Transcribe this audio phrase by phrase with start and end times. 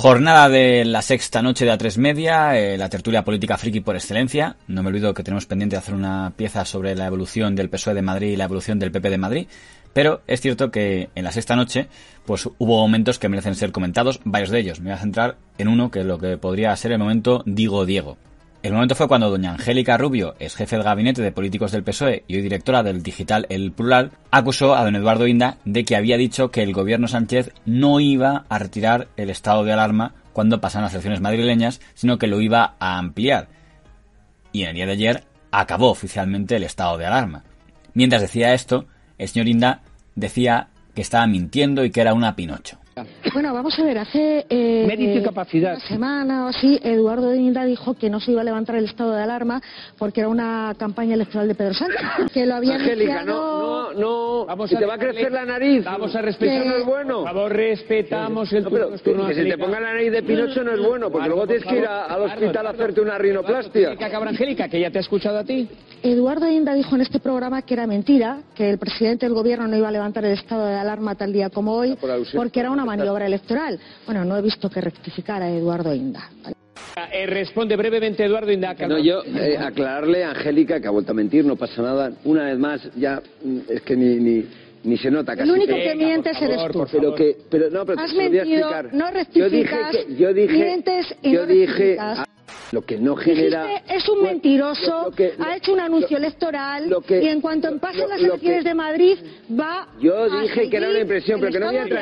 [0.00, 4.54] Jornada de la sexta noche de A3 Media, eh, la tertulia política friki por excelencia.
[4.68, 7.94] No me olvido que tenemos pendiente de hacer una pieza sobre la evolución del PSOE
[7.94, 9.46] de Madrid y la evolución del PP de Madrid.
[9.92, 11.88] Pero es cierto que en la sexta noche,
[12.24, 14.78] pues hubo momentos que merecen ser comentados, varios de ellos.
[14.78, 17.84] Me voy a centrar en uno que es lo que podría ser el momento Digo
[17.84, 18.18] Diego.
[18.60, 22.24] El momento fue cuando doña Angélica Rubio, ex jefe de gabinete de políticos del PSOE
[22.26, 26.16] y hoy directora del digital El Plural, acusó a don Eduardo Inda de que había
[26.16, 30.82] dicho que el gobierno Sánchez no iba a retirar el estado de alarma cuando pasan
[30.82, 33.48] las elecciones madrileñas, sino que lo iba a ampliar.
[34.50, 37.44] Y en el día de ayer acabó oficialmente el estado de alarma.
[37.94, 38.86] Mientras decía esto,
[39.18, 39.82] el señor Inda
[40.16, 42.78] decía que estaba mintiendo y que era una Pinocho.
[43.32, 45.76] Bueno, vamos a ver, hace eh, Mérito y capacidad.
[45.76, 48.84] una semana o así, Eduardo de Inda dijo que no se iba a levantar el
[48.84, 49.60] estado de alarma
[49.98, 52.00] porque era una campaña electoral de Pedro Sánchez,
[52.34, 54.46] que lo había Angélica, no, no, no.
[54.46, 55.84] Vamos Si a te va a crecer la nariz.
[55.84, 56.64] Vamos a respetar.
[56.66, 57.18] no es bueno.
[57.22, 59.56] Por favor, respetamos el No, pero turno, que se te Angélica.
[59.64, 61.86] ponga la nariz de Pinocho no es bueno, porque Claro, luego por tienes que ir
[61.86, 63.88] a- al Claro, hospital a hacerte una rinoplastia.
[63.90, 65.68] Angélica Cabra Angélica, que ya te ha escuchado a ti.
[66.02, 69.76] Eduardo Inda dijo en este programa que era mentira, que el presidente del gobierno no
[69.76, 72.40] iba a levantar el estado de alarma tal día como hoy, Por alusión.
[72.42, 73.78] porque era una maniobra electoral.
[74.06, 76.28] Bueno, no he visto que rectificara Eduardo Inda.
[77.12, 78.86] Eh, responde brevemente Eduardo Indaca.
[78.86, 82.12] No, yo eh, aclararle a Angélica que ha vuelto a mentir, no pasa nada.
[82.24, 84.44] Una vez más, ya mm, es que ni, ni,
[84.84, 85.48] ni se nota casi.
[85.48, 86.86] El único que- que mientes favor, eres tú.
[86.92, 88.94] Pero que, pero no, pero Has te lo voy a mentido, explicar.
[88.94, 92.18] no Yo dije rectificas, que, yo dije, mientes y yo no dije, rectificas.
[92.20, 92.24] ah,
[92.72, 93.64] lo que no genera.
[93.64, 97.22] Dijiste, es un mentiroso, lo- lo que- ha hecho un anuncio lo- electoral lo que-
[97.22, 99.18] y en cuanto pasen las elecciones que- de Madrid
[99.58, 101.94] va Yo a dije que era una impresión, pero que no voy a en eso.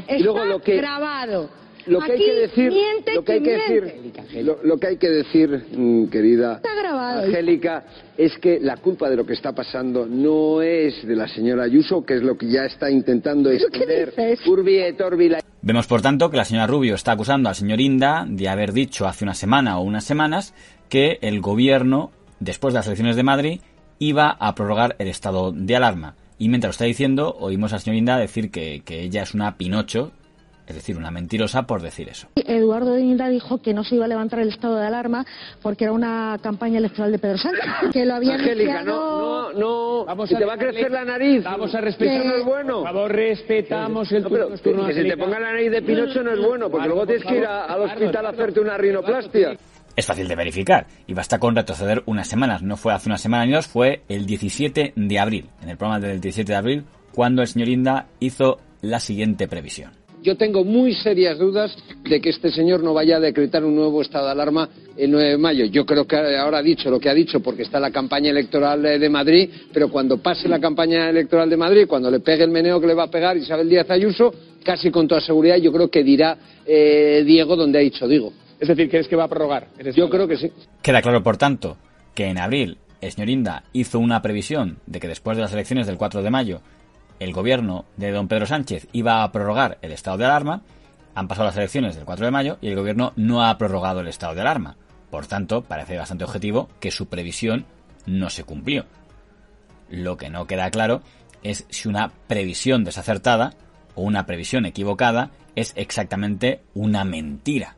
[0.00, 1.50] Está Y luego lo que- grabado.
[1.88, 4.96] Lo que hay que decir, miente lo que hay que decir, lo, lo que hay
[4.96, 5.64] que decir,
[6.10, 7.22] querida Está grabado.
[7.24, 7.84] Angélica,
[8.16, 12.04] es que la culpa de lo que está pasando no es de la señora Ayuso,
[12.04, 14.08] que es lo que ya está intentando ¿Pero qué esconder.
[14.10, 14.46] dices?
[14.46, 17.80] Urbi et orbi la- Vemos, por tanto, que la señora Rubio está acusando al señor
[17.80, 20.54] Inda de haber dicho hace una semana o unas semanas
[20.88, 22.10] que el gobierno,
[22.40, 23.60] después de las elecciones de Madrid,
[23.98, 26.14] iba a prorrogar el estado de alarma.
[26.38, 29.56] Y mientras lo está diciendo, oímos al señor Inda decir que, que ella es una
[29.56, 30.12] Pinocho,
[30.68, 32.28] es decir, una mentirosa por decir eso.
[32.36, 35.24] Eduardo de Inda dijo que no se iba a levantar el estado de alarma
[35.62, 40.04] porque era una campaña electoral de Pedro Sánchez, que lo había Angélica, no, no, no.
[40.04, 41.42] Vamos si a te va a crecer la nariz.
[41.44, 42.24] Vamos a respetar.
[42.24, 42.74] No es bueno.
[42.82, 44.46] Por favor, respetamos el No, turno.
[44.46, 46.94] pero turno, que se te ponga la nariz de Pinocho no es bueno, porque Claro,
[46.94, 49.56] luego por tienes que ir a- al hospital Claro, a hacerte una rinoplastia.
[49.96, 52.62] Es fácil de verificar y basta con retroceder unas semanas.
[52.62, 55.98] No fue hace una semana ni dos, fue el 17 de abril, en el programa
[55.98, 59.90] del 17 de abril, cuando el señor Inda hizo la siguiente previsión.
[60.22, 64.02] Yo tengo muy serias dudas de que este señor no vaya a decretar un nuevo
[64.02, 65.64] estado de alarma el 9 de mayo.
[65.66, 68.82] Yo creo que ahora ha dicho lo que ha dicho porque está la campaña electoral
[68.82, 72.80] de Madrid, pero cuando pase la campaña electoral de Madrid, cuando le pegue el meneo
[72.80, 74.34] que le va a pegar Isabel Díaz Ayuso,
[74.64, 76.36] casi con toda seguridad yo creo que dirá
[76.66, 78.32] eh, Diego donde ha dicho digo.
[78.58, 79.68] Es decir, ¿crees que va a prorrogar?
[79.94, 80.50] Yo creo que sí.
[80.82, 81.76] Queda claro, por tanto,
[82.14, 85.86] que en abril el señor Inda hizo una previsión de que después de las elecciones
[85.86, 86.60] del 4 de mayo
[87.18, 90.62] el gobierno de don Pedro Sánchez iba a prorrogar el estado de alarma.
[91.14, 94.08] Han pasado las elecciones del 4 de mayo y el gobierno no ha prorrogado el
[94.08, 94.76] estado de alarma.
[95.10, 97.66] Por tanto, parece bastante objetivo que su previsión
[98.06, 98.86] no se cumplió.
[99.90, 101.02] Lo que no queda claro
[101.42, 103.54] es si una previsión desacertada
[103.94, 107.76] o una previsión equivocada es exactamente una mentira.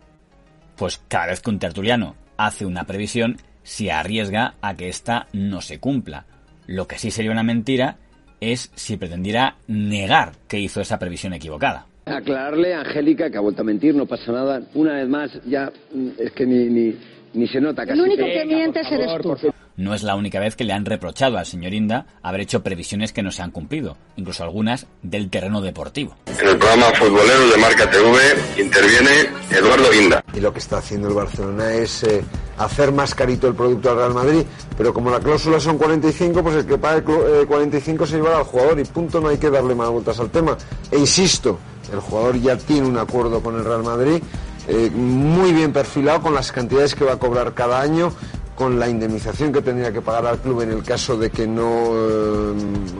[0.76, 5.60] Pues cada vez que un tertuliano hace una previsión, se arriesga a que ésta no
[5.60, 6.26] se cumpla.
[6.66, 7.98] Lo que sí sería una mentira
[8.40, 11.86] es si pretendiera negar que hizo esa previsión equivocada.
[12.06, 14.62] Aclararle a Angélica que ha vuelto a mentir, no pasa nada.
[14.74, 16.97] Una vez más, ya mm, es que ni, ni,
[17.34, 17.98] ni se nota casi.
[17.98, 18.44] El único que- que
[18.88, 19.53] favor, eres tú.
[19.80, 23.15] No es la única vez que le han reprochado al señor Inda haber hecho previsiones
[23.15, 26.15] que no se han cumplido, incluso algunas del terreno deportivo.
[26.27, 28.18] En el programa Futbolero de Marca TV
[28.59, 29.10] interviene
[29.50, 30.22] Eduardo Inda.
[30.34, 32.22] Y lo que está haciendo el Barcelona es eh,
[32.59, 34.42] hacer más carito el producto al Real Madrid,
[34.77, 38.36] pero como la cláusula son 45, pues el que pague clu- eh, 45 se lleva
[38.36, 40.59] al jugador y punto, no hay que darle más vueltas al tema.
[40.91, 41.59] E insisto,
[41.91, 44.22] el jugador ya tiene un acuerdo con el Real Madrid,
[44.68, 48.12] eh, muy bien perfilado con las cantidades que va a cobrar cada año,
[48.60, 51.92] con la indemnización que tendría que pagar al club en el caso de que no
[51.95, 52.53] eh,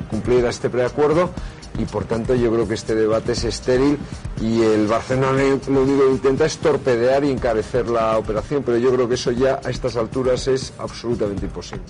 [0.09, 1.33] cumpliera este preacuerdo
[1.79, 3.99] y por tanto yo creo que este debate es estéril
[4.41, 8.91] y el Barcelona lo único que intenta es torpedear y encarecer la operación, pero yo
[8.91, 11.85] creo que eso ya a estas alturas es absolutamente imposible.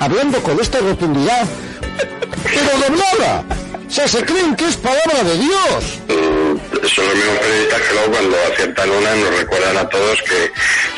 [0.00, 1.46] Hablando con esta rotundidad,
[2.44, 3.44] pero doblada.
[3.86, 6.00] O sea, se creen que es palabra de Dios.
[6.84, 10.50] Son los mismos periodistas que luego cuando aciertan una nos recuerdan a todos que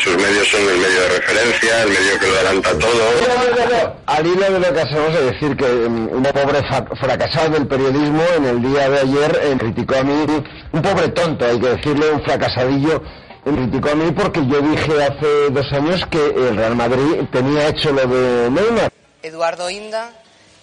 [0.02, 3.98] sus medios son el medio de referencia, el medio que lo adelanta todo.
[4.06, 6.62] Al hilo de lo que hacemos es decir que mm, un pobre
[7.00, 10.26] fracasado del periodismo en el día de ayer eh, criticó a mí,
[10.72, 13.02] un pobre tonto, hay que decirle, un fracasadillo,
[13.44, 17.68] eh, criticó a mí porque yo dije hace dos años que el Real Madrid tenía
[17.68, 18.92] hecho lo de Neymar.
[19.22, 20.12] Eduardo Inda,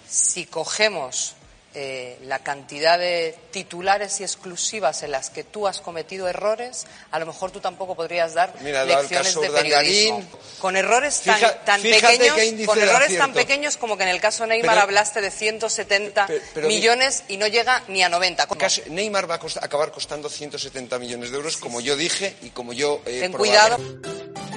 [0.08, 1.36] si cogemos
[1.76, 7.20] eh, la cantidad de titulares y exclusivas en las que tú has cometido errores, a
[7.20, 10.24] lo mejor tú tampoco podrías dar Mira, dado el lecciones de periodismo.
[10.60, 14.46] Con errores tan, Fija- tan pequeños, con errores tan pequeños como que en el caso
[14.48, 18.48] Neymar Pero- hablaste de 170 Pe- pero- millones y no llega ni a 90.
[18.48, 18.60] ¿Cómo?
[18.60, 22.50] Casi- Neymar va a costa- acabar costando 170 millones de euros, como yo dije y
[22.52, 23.78] como yo he Ten probado.
[23.78, 24.55] cuidado.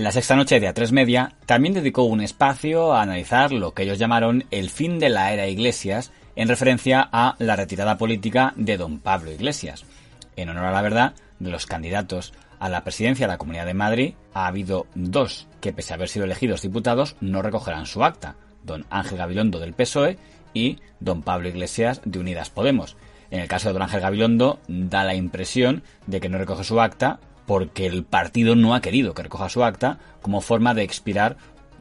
[0.00, 3.98] La sexta noche de A3 Media también dedicó un espacio a analizar lo que ellos
[3.98, 8.98] llamaron el fin de la era Iglesias en referencia a la retirada política de don
[9.00, 9.84] Pablo Iglesias.
[10.36, 13.74] En honor a la verdad, de los candidatos a la presidencia de la Comunidad de
[13.74, 18.36] Madrid, ha habido dos que, pese a haber sido elegidos diputados, no recogerán su acta.
[18.64, 20.16] Don Ángel Gabilondo del PSOE
[20.54, 22.96] y don Pablo Iglesias de Unidas Podemos.
[23.30, 26.80] En el caso de don Ángel Gabilondo, da la impresión de que no recoge su
[26.80, 27.20] acta
[27.50, 31.36] porque el partido no ha querido que recoja su acta como forma de expirar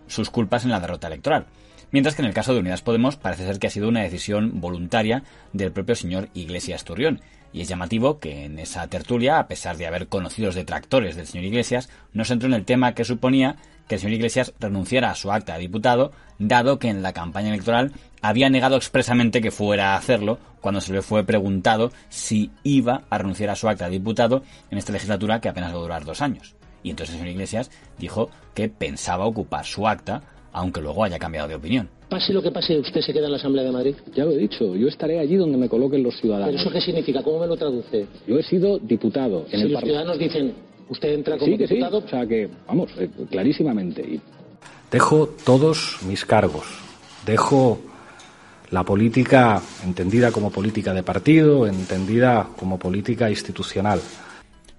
[0.07, 1.45] sus culpas en la derrota electoral.
[1.91, 4.61] Mientras que en el caso de Unidas Podemos parece ser que ha sido una decisión
[4.61, 5.21] voluntaria
[5.53, 7.21] del propio señor Iglesias Turrión.
[7.53, 11.45] Y es llamativo que en esa tertulia, a pesar de haber conocidos detractores del señor
[11.45, 13.57] Iglesias, no se entró en el tema que suponía
[13.87, 17.49] que el señor Iglesias renunciara a su acta de diputado, dado que en la campaña
[17.49, 23.03] electoral había negado expresamente que fuera a hacerlo cuando se le fue preguntado si iba
[23.09, 26.05] a renunciar a su acta de diputado en esta legislatura que apenas va a durar
[26.05, 26.55] dos años.
[26.83, 30.21] Y entonces el señor Iglesias dijo que pensaba ocupar su acta,
[30.51, 31.89] aunque luego haya cambiado de opinión.
[32.09, 33.95] Pase lo que pase, usted se queda en la Asamblea de Madrid.
[34.15, 36.47] Ya lo he dicho, yo estaré allí donde me coloquen los ciudadanos.
[36.55, 37.21] ¿Pero eso qué significa?
[37.21, 38.07] ¿Cómo me lo traduce?
[38.27, 39.85] Yo he sido diputado en si el los Parlamento.
[39.85, 40.53] ciudadanos dicen,
[40.89, 41.75] usted entra como Sí, que sí.
[41.75, 44.19] diputado, O sea que, vamos, eh, clarísimamente.
[44.89, 46.65] Dejo todos mis cargos.
[47.25, 47.79] Dejo
[48.71, 54.01] la política entendida como política de partido, entendida como política institucional.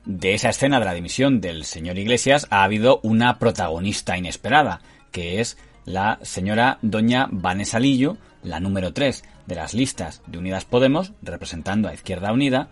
[0.05, 5.41] De esa escena de la dimisión del señor Iglesias ha habido una protagonista inesperada, que
[5.41, 11.13] es la señora doña Vanessa Lillo, la número 3 de las listas de Unidas Podemos,
[11.23, 12.69] representando a Izquierda Unida,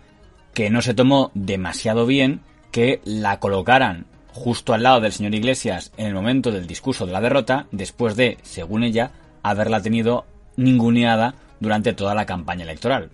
[0.53, 5.91] que no se tomó demasiado bien que la colocaran justo al lado del señor Iglesias
[5.97, 9.11] en el momento del discurso de la derrota, después de, según ella,
[9.43, 10.25] haberla tenido
[10.59, 13.09] ninguneada durante toda la campaña electoral.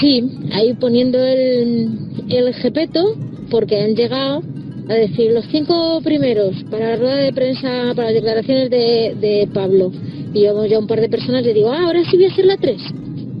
[0.00, 0.22] Sí,
[0.52, 1.90] ahí poniendo el,
[2.28, 3.16] el jepeto,
[3.50, 4.42] porque han llegado
[4.88, 9.48] a decir los cinco primeros para la rueda de prensa, para las declaraciones de, de
[9.52, 9.92] Pablo.
[10.32, 12.46] Y yo ya un par de personas le digo, ah, ahora sí voy a ser
[12.46, 12.80] la tres.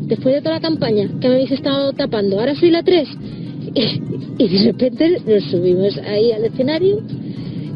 [0.06, 3.08] Después de toda la campaña que me habéis estado tapando, ahora soy la tres.
[3.74, 4.02] Y,
[4.38, 7.02] y de repente nos subimos ahí al escenario.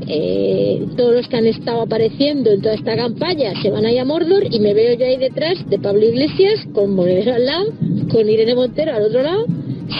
[0.06, 4.04] Eh, todos los que han estado apareciendo en toda esta campaña se van ahí a
[4.04, 7.72] Mordor y me veo yo ahí detrás de Pablo Iglesias con Monedero al lado,
[8.10, 9.46] con Irene Montero al otro lado,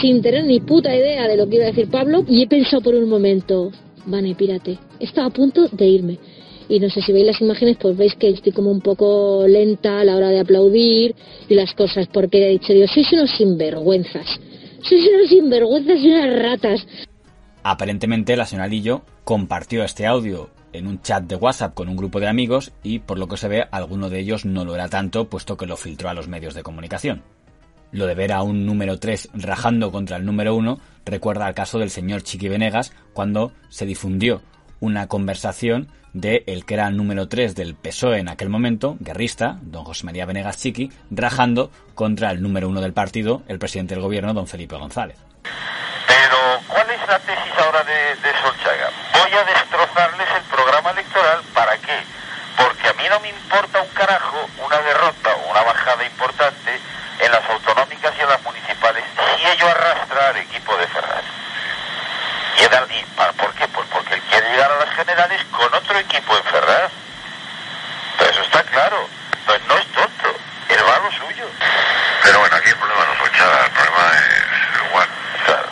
[0.01, 2.83] sin tener ni puta idea de lo que iba a decir Pablo y he pensado
[2.83, 3.71] por un momento,
[4.07, 6.19] Vane, pírate, estaba a punto de irme.
[6.69, 10.01] Y no sé si veis las imágenes, pues veis que estoy como un poco lenta
[10.01, 11.15] a la hora de aplaudir
[11.49, 14.27] y las cosas, porque he dicho, Dios, sois unos sinvergüenzas,
[14.83, 16.87] sois unos sinvergüenzas y unas ratas.
[17.63, 22.19] Aparentemente la señora Lillo compartió este audio en un chat de WhatsApp con un grupo
[22.19, 25.29] de amigos y por lo que se ve alguno de ellos no lo era tanto
[25.29, 27.23] puesto que lo filtró a los medios de comunicación.
[27.93, 31.79] Lo de ver a un número 3 rajando contra el número 1 recuerda al caso
[31.79, 34.43] del señor Chiqui Venegas cuando se difundió
[34.81, 39.59] una conversación de el que era el número 3 del PSOE en aquel momento, guerrista,
[39.63, 44.03] don José María Venegas Chiqui, rajando contra el número 1 del partido, el presidente del
[44.03, 45.17] gobierno, don Felipe González.
[45.43, 46.37] Pero,
[46.69, 49.13] ¿cuál es la tesis ahora de, de Solchaga?
[49.33, 52.05] Voy a destrozarles el programa electoral, ¿para qué?
[52.55, 56.79] Porque a mí no me importa un carajo una derrota o una bajada importante
[57.19, 59.03] en las autonómicas y en las municipales
[59.39, 61.25] si ello arrastra al equipo de Ferraz.
[62.59, 63.67] ¿Y, el- y pa- por qué?
[63.69, 66.93] Pues porque él quiere llegar a las generales con otro equipo en Ferraz.
[68.19, 69.09] Pero eso está claro.
[69.39, 70.29] Entonces no es tonto.
[70.69, 71.47] Él va a lo suyo.
[72.23, 75.09] Pero bueno, aquí el problema no es Solchaga, el problema es igual.
[75.47, 75.69] Claro.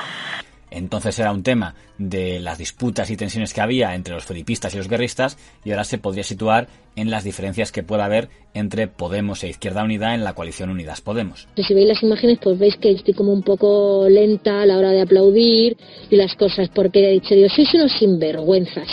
[0.70, 4.75] En entonces era un tema de las disputas y tensiones que había entre los felipistas
[4.75, 6.66] y los guerristas y ahora se podría situar
[6.97, 11.02] en las diferencias que pueda haber entre Podemos e Izquierda Unida en la coalición Unidas
[11.02, 11.47] Podemos.
[11.57, 14.92] Si veis las imágenes, pues veis que estoy como un poco lenta a la hora
[14.92, 15.76] de aplaudir
[16.09, 18.88] y las cosas, porque he dicho, Dios, sois unos sinvergüenzas,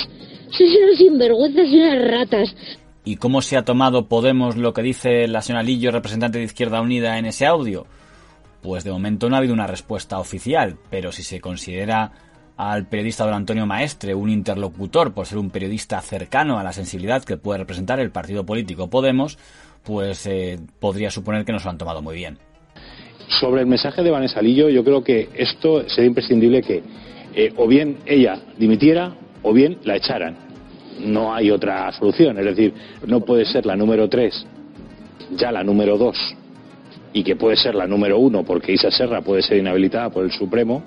[0.51, 2.55] sois unos sinvergüenzas y unas ratas.
[3.05, 6.81] ¿Y cómo se ha tomado Podemos lo que dice la señora Lillo, representante de Izquierda
[6.81, 7.87] Unida, en ese audio?
[8.61, 12.26] Pues de momento no ha habido una respuesta oficial, pero si se considera
[12.57, 17.23] al periodista don Antonio Maestre un interlocutor por ser un periodista cercano a la sensibilidad
[17.23, 19.37] que puede representar el partido político Podemos,
[19.83, 22.37] pues eh, podría suponer que no se lo han tomado muy bien.
[23.39, 26.81] Sobre el mensaje de Vanessa Lillo, yo creo que esto sería imprescindible que
[27.35, 30.35] eh, o bien ella dimitiera o bien la echaran.
[30.99, 32.39] No hay otra solución.
[32.39, 32.73] Es decir,
[33.05, 34.47] no puede ser la número tres,
[35.35, 36.17] ya la número dos
[37.13, 40.31] y que puede ser la número uno porque Isa Serra puede ser inhabilitada por el
[40.31, 40.83] Supremo,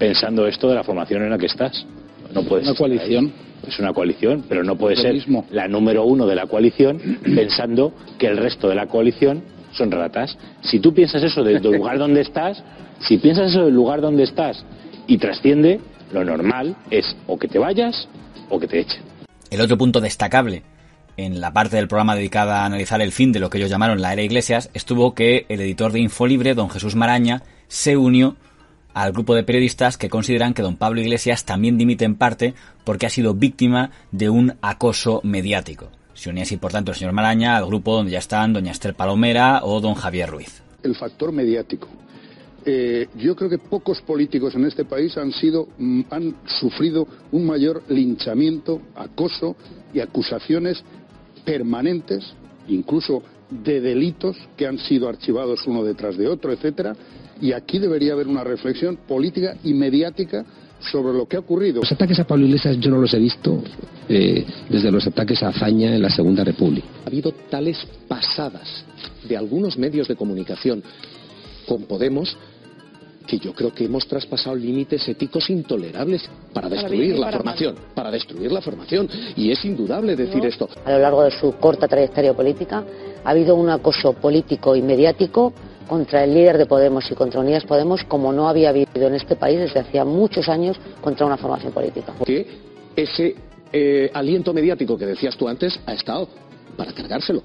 [0.00, 1.86] pensando esto de la formación en la que estás.
[2.34, 3.32] No puede Una coalición.
[3.68, 5.44] Es una coalición, pero no puede ser mismo.
[5.50, 6.98] la número uno de la coalición
[7.36, 10.36] pensando que el resto de la coalición son ratas.
[10.62, 12.64] Si tú piensas eso del lugar donde estás,
[13.06, 14.64] si piensas eso del lugar donde estás
[15.06, 15.80] y trasciende,
[16.12, 18.08] lo normal es o que te vayas
[18.48, 19.02] o que te echen.
[19.50, 20.62] El otro punto destacable
[21.18, 24.00] en la parte del programa dedicada a analizar el fin de lo que ellos llamaron
[24.00, 28.36] la era Iglesias estuvo que el editor de Infolibre, don Jesús Maraña, se unió
[28.94, 32.54] al grupo de periodistas que consideran que don Pablo Iglesias también dimite en parte
[32.84, 35.88] porque ha sido víctima de un acoso mediático.
[36.14, 38.94] Se unía así, por tanto, el señor Maraña al grupo donde ya están doña Esther
[38.94, 40.62] Palomera o don Javier Ruiz.
[40.82, 41.88] el factor mediático.
[42.64, 47.46] Eh, yo creo que pocos políticos en este país han sido, mm, han sufrido un
[47.46, 49.56] mayor linchamiento, acoso
[49.94, 50.82] y acusaciones
[51.44, 52.34] permanentes,
[52.68, 56.94] incluso de delitos que han sido archivados uno detrás de otro, etcétera.
[57.40, 60.44] Y aquí debería haber una reflexión política y mediática
[60.80, 61.80] sobre lo que ha ocurrido.
[61.80, 63.62] Los ataques a Pablo Iglesias yo no los he visto
[64.08, 66.86] eh, desde los ataques a Azaña en la Segunda República.
[67.04, 67.78] Ha habido tales
[68.08, 68.84] pasadas
[69.28, 70.82] de algunos medios de comunicación
[71.66, 72.36] con Podemos
[73.26, 78.10] que yo creo que hemos traspasado límites éticos intolerables para destruir la para formación, para
[78.10, 79.08] destruir la formación.
[79.36, 80.68] Y es indudable decir esto.
[80.84, 82.84] A lo largo de su corta trayectoria política
[83.24, 85.52] ha habido un acoso político y mediático
[85.86, 89.34] contra el líder de Podemos y contra Unidas Podemos como no había habido en este
[89.36, 92.12] país desde hacía muchos años contra una formación política.
[92.24, 92.46] Que
[92.96, 93.34] ese
[93.72, 96.28] eh, aliento mediático que decías tú antes ha estado
[96.76, 97.42] para cargárselo.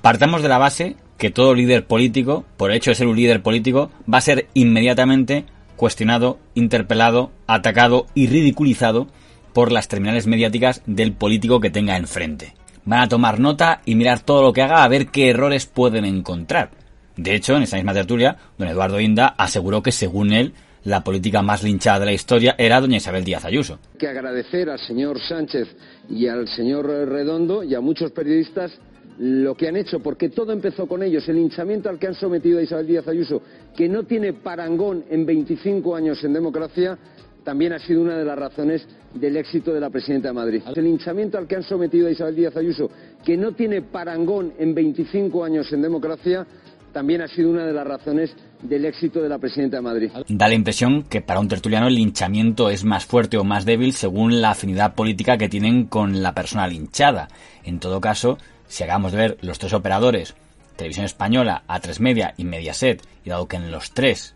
[0.00, 3.42] Partamos de la base que todo líder político, por el hecho de ser un líder
[3.42, 5.44] político, va a ser inmediatamente
[5.76, 9.08] cuestionado, interpelado, atacado y ridiculizado
[9.52, 12.54] por las terminales mediáticas del político que tenga enfrente.
[12.88, 16.06] Van a tomar nota y mirar todo lo que haga a ver qué errores pueden
[16.06, 16.70] encontrar.
[17.18, 20.54] De hecho, en esa misma tertulia, don Eduardo Inda aseguró que según él,
[20.84, 23.78] la política más linchada de la historia era doña Isabel Díaz Ayuso.
[23.98, 25.68] que agradecer al señor Sánchez
[26.08, 28.72] y al señor Redondo y a muchos periodistas
[29.18, 32.58] lo que han hecho, porque todo empezó con ellos, el hinchamiento al que han sometido
[32.58, 33.42] a Isabel Díaz Ayuso,
[33.76, 36.96] que no tiene parangón en 25 años en democracia,
[37.44, 40.62] también ha sido una de las razones del éxito de la presidenta de Madrid.
[40.74, 42.90] El hinchamiento al que han sometido a Isabel Díaz Ayuso,
[43.24, 46.46] que no tiene parangón en 25 años en democracia,
[46.92, 50.10] también ha sido una de las razones del éxito de la presidenta de Madrid.
[50.28, 53.92] Da la impresión que para un tertuliano el linchamiento es más fuerte o más débil
[53.92, 57.28] según la afinidad política que tienen con la persona linchada.
[57.64, 60.34] En todo caso, si hagamos de ver los tres operadores,
[60.76, 64.34] Televisión Española, A3 Media y Mediaset, y dado que en los tres,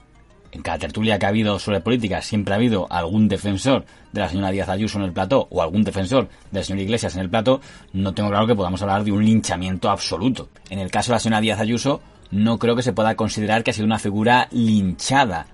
[0.52, 4.28] en cada tertulia que ha habido sobre política, siempre ha habido algún defensor de la
[4.28, 7.60] señora Díaz Ayuso en el plató o algún defensor del señor Iglesias en el plató,
[7.94, 10.50] no tengo claro que podamos hablar de un linchamiento absoluto.
[10.68, 13.70] En el caso de la señora Díaz Ayuso, no creo que se pueda considerar que
[13.70, 15.46] ha sido una figura linchada.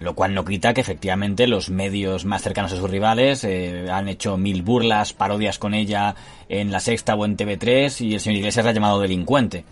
[0.00, 4.08] Lo cual no quita que efectivamente los medios más cercanos a sus rivales eh, han
[4.08, 6.14] hecho mil burlas, parodias con ella
[6.48, 9.64] en La Sexta o en TV3 y el señor Iglesias la ha llamado delincuente.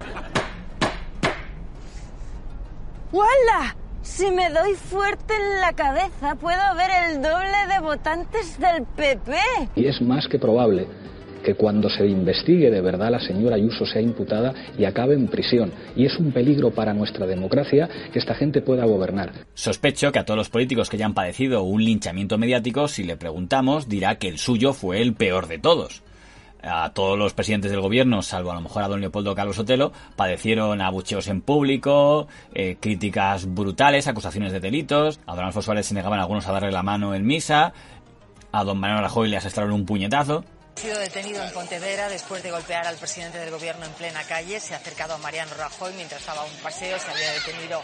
[3.10, 3.76] ¡Wala!
[4.02, 9.36] Si me doy fuerte en la cabeza, puedo ver el doble de votantes del PP.
[9.76, 10.86] Y es más que probable
[11.44, 15.72] que cuando se investigue de verdad la señora Ayuso sea imputada y acabe en prisión.
[15.94, 19.32] Y es un peligro para nuestra democracia que esta gente pueda gobernar.
[19.54, 23.88] Sospecho que a todos los políticos que hayan padecido un linchamiento mediático, si le preguntamos,
[23.88, 26.02] dirá que el suyo fue el peor de todos.
[26.62, 29.92] A todos los presidentes del gobierno, salvo a lo mejor a don Leopoldo Carlos Sotelo,
[30.14, 35.18] padecieron abucheos en público, eh, críticas brutales, acusaciones de delitos.
[35.26, 37.72] A don Alfonso Suárez se negaban algunos a darle la mano en misa.
[38.52, 40.44] A don Manuel Rajoy le asestaron un puñetazo.
[40.76, 44.58] Ha sido detenido en Pontevedra después de golpear al presidente del gobierno en plena calle.
[44.60, 46.98] Se ha acercado a Mariano Rajoy mientras estaba a un paseo.
[46.98, 47.82] Se había detenido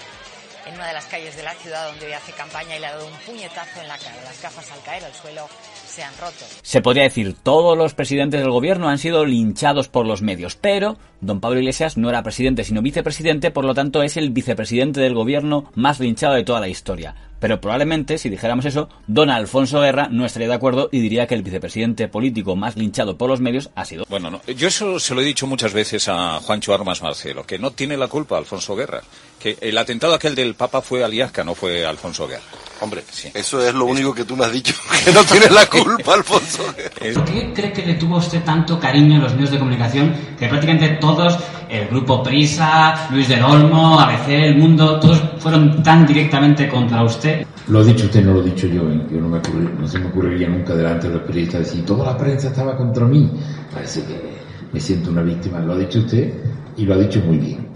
[0.68, 2.92] en una de las calles de la ciudad donde hoy hace campaña y le ha
[2.92, 4.16] dado un puñetazo en la cara.
[4.24, 5.48] Las gafas al caer al suelo
[5.86, 6.44] se han roto.
[6.62, 10.98] Se podría decir, todos los presidentes del gobierno han sido linchados por los medios, pero
[11.20, 15.14] don Pablo Iglesias no era presidente, sino vicepresidente, por lo tanto es el vicepresidente del
[15.14, 17.14] gobierno más linchado de toda la historia.
[17.40, 21.34] Pero probablemente, si dijéramos eso, don Alfonso Guerra no estaría de acuerdo y diría que
[21.34, 24.04] el vicepresidente político más linchado por los medios ha sido.
[24.08, 27.58] Bueno, no, yo eso se lo he dicho muchas veces a Juancho Armas Marcelo, que
[27.58, 29.02] no tiene la culpa Alfonso Guerra.
[29.38, 32.42] Que el atentado aquel del Papa fue Aliasca, no fue Alfonso Guerra.
[32.80, 33.02] Hombre,
[33.34, 36.74] eso es lo único que tú me has dicho, que no tiene la culpa Alfonso
[36.76, 37.14] Guerra.
[37.14, 40.48] ¿Por qué cree que le tuvo usted tanto cariño a los medios de comunicación que
[40.48, 41.36] prácticamente todos,
[41.68, 47.27] el grupo Prisa, Luis del Olmo, ABC, El Mundo, todos fueron tan directamente contra usted?
[47.68, 48.90] Lo ha dicho usted, no lo he dicho yo.
[48.90, 49.06] ¿eh?
[49.10, 49.40] Yo no, me
[49.78, 53.04] no se me ocurriría nunca delante de los periodistas decir, toda la prensa estaba contra
[53.06, 53.30] mí.
[53.72, 54.20] Parece que
[54.72, 55.60] me siento una víctima.
[55.60, 56.32] Lo ha dicho usted
[56.76, 57.68] y lo ha dicho muy bien.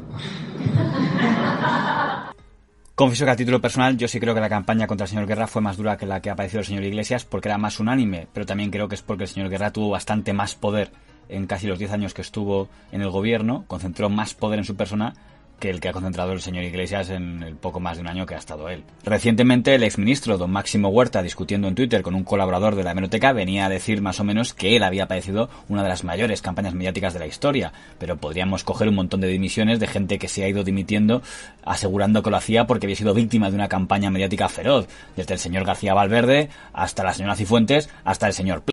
[2.94, 5.46] Confieso que a título personal yo sí creo que la campaña contra el señor Guerra
[5.46, 8.28] fue más dura que la que ha padecido el señor Iglesias porque era más unánime,
[8.32, 10.92] pero también creo que es porque el señor Guerra tuvo bastante más poder
[11.28, 14.76] en casi los 10 años que estuvo en el gobierno, concentró más poder en su
[14.76, 15.14] persona
[15.62, 18.26] que el que ha concentrado el señor Iglesias en el poco más de un año
[18.26, 18.82] que ha estado él.
[19.04, 23.32] Recientemente el exministro don Máximo Huerta, discutiendo en Twitter con un colaborador de la hemeroteca,
[23.32, 26.74] venía a decir más o menos que él había padecido una de las mayores campañas
[26.74, 30.42] mediáticas de la historia, pero podríamos coger un montón de dimisiones de gente que se
[30.42, 31.22] ha ido dimitiendo
[31.62, 35.38] asegurando que lo hacía porque había sido víctima de una campaña mediática feroz, desde el
[35.38, 38.64] señor García Valverde hasta la señora Cifuentes hasta el señor...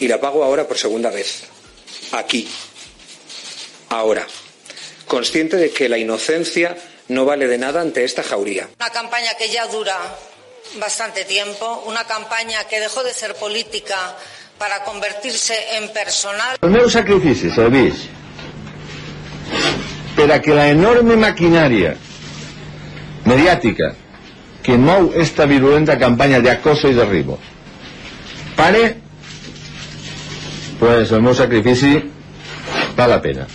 [0.00, 1.46] Y la pago ahora por segunda vez.
[2.12, 2.48] Aquí.
[3.90, 4.24] Ahora
[5.08, 6.76] consciente de que la inocencia
[7.08, 8.68] no vale de nada ante esta jauría.
[8.78, 9.96] Una campaña que ya dura
[10.78, 13.96] bastante tiempo, una campaña que dejó de ser política
[14.58, 16.58] para convertirse en personal.
[16.60, 18.08] El meu sacrifici serveix
[20.18, 21.94] per a que la enorme maquinària
[23.24, 23.94] mediàtica
[24.66, 27.38] que mou esta virulenta campanya de acoso i derribo
[28.58, 28.98] pare,
[30.82, 31.94] pues el meu sacrifici
[32.98, 33.46] val la pena.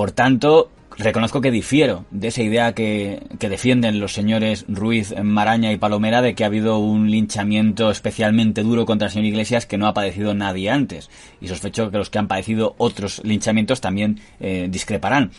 [0.00, 5.76] Por tanto, reconozco que difiero de esa idea que, defienden los señores Ruiz, Maraña y
[5.76, 9.86] Palomera de que ha habido un linchamiento especialmente duro contra el señor Iglesias que no
[9.86, 11.10] ha padecido nadie antes.
[11.42, 15.32] Y sospecho que los que han padecido otros linchamientos también eh, discreparán.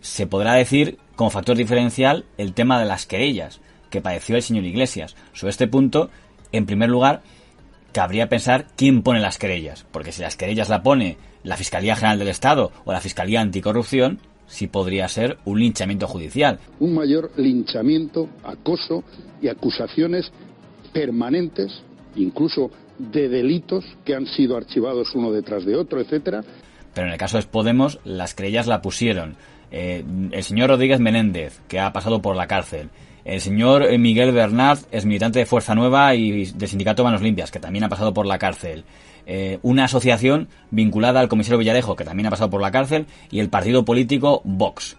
[0.00, 3.60] Se podrá decir, como factor diferencial, el tema de las querellas
[3.90, 5.14] que padeció el señor Iglesias.
[5.34, 6.08] Sobre este punto,
[6.52, 7.20] en primer lugar,
[7.92, 9.86] cabría pensar quién pone las querellas.
[9.90, 14.20] Porque si las querellas la pone la Fiscalía General del Estado o la Fiscalía Anticorrupción,
[14.46, 16.58] sí podría ser un linchamiento judicial.
[16.80, 19.04] Un mayor linchamiento, acoso
[19.40, 20.30] y acusaciones
[20.92, 21.82] permanentes,
[22.16, 26.42] incluso de delitos que han sido archivados uno detrás de otro, etcétera.
[26.92, 29.36] Pero en el caso de Podemos, las querellas la pusieron
[29.70, 32.90] eh, el señor Rodríguez Menéndez, que ha pasado por la cárcel,
[33.24, 37.60] el señor Miguel Bernard es militante de Fuerza Nueva y del sindicato Manos Limpias, que
[37.60, 38.84] también ha pasado por la cárcel.
[39.26, 43.40] Eh, una asociación vinculada al comisario Villarejo, que también ha pasado por la cárcel, y
[43.40, 44.96] el partido político Vox.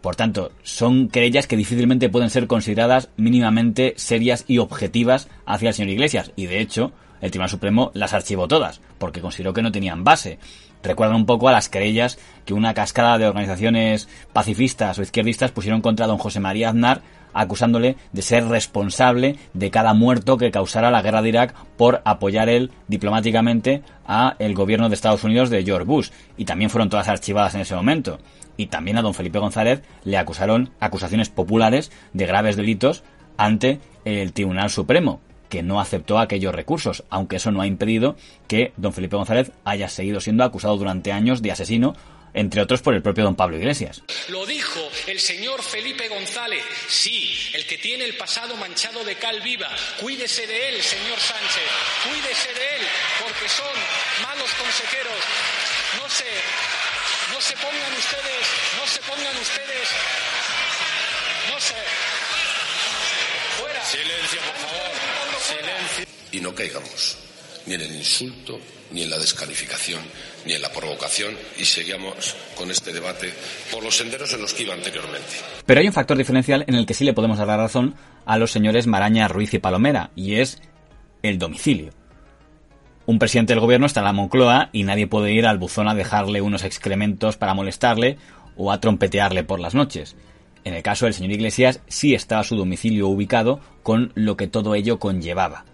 [0.00, 5.74] Por tanto, son querellas que difícilmente pueden ser consideradas mínimamente serias y objetivas hacia el
[5.74, 6.32] señor Iglesias.
[6.36, 10.38] Y de hecho, el Tribunal Supremo las archivó todas, porque consideró que no tenían base.
[10.82, 15.82] Recuerdan un poco a las querellas que una cascada de organizaciones pacifistas o izquierdistas pusieron
[15.82, 21.02] contra don José María Aznar acusándole de ser responsable de cada muerto que causara la
[21.02, 25.84] guerra de Irak por apoyar él diplomáticamente a el gobierno de Estados Unidos de George
[25.84, 26.10] Bush.
[26.36, 28.18] Y también fueron todas archivadas en ese momento.
[28.56, 33.04] Y también a don Felipe González le acusaron acusaciones populares de graves delitos
[33.36, 38.16] ante el Tribunal Supremo que no aceptó aquellos recursos, aunque eso no ha impedido
[38.48, 41.94] que don Felipe González haya seguido siendo acusado durante años de asesino
[42.32, 44.02] entre otros por el propio don Pablo Iglesias.
[44.28, 49.40] Lo dijo el señor Felipe González, sí, el que tiene el pasado manchado de cal
[49.40, 49.68] viva.
[50.00, 51.68] Cuídese de él, señor Sánchez,
[52.08, 52.86] cuídese de él,
[53.22, 53.74] porque son
[54.22, 55.20] malos consejeros.
[56.00, 56.30] No se,
[57.34, 58.46] no se pongan ustedes,
[58.78, 59.88] no se pongan ustedes,
[61.52, 62.29] no se.
[63.90, 65.40] Silencio, por favor.
[65.40, 66.06] Silencio.
[66.30, 67.18] Y no caigamos
[67.66, 68.58] ni en el insulto,
[68.92, 70.00] ni en la descalificación,
[70.46, 73.32] ni en la provocación y seguíamos con este debate
[73.70, 75.26] por los senderos en los que iba anteriormente.
[75.66, 77.94] Pero hay un factor diferencial en el que sí le podemos dar la razón
[78.26, 80.62] a los señores Maraña, Ruiz y Palomera, y es
[81.22, 81.90] el domicilio.
[83.06, 85.94] Un presidente del gobierno está en la Moncloa y nadie puede ir al buzón a
[85.94, 88.18] dejarle unos excrementos para molestarle
[88.56, 90.14] o a trompetearle por las noches.
[90.64, 94.74] En el caso del señor Iglesias sí estaba su domicilio ubicado con lo que todo
[94.74, 95.64] ello conllevaba.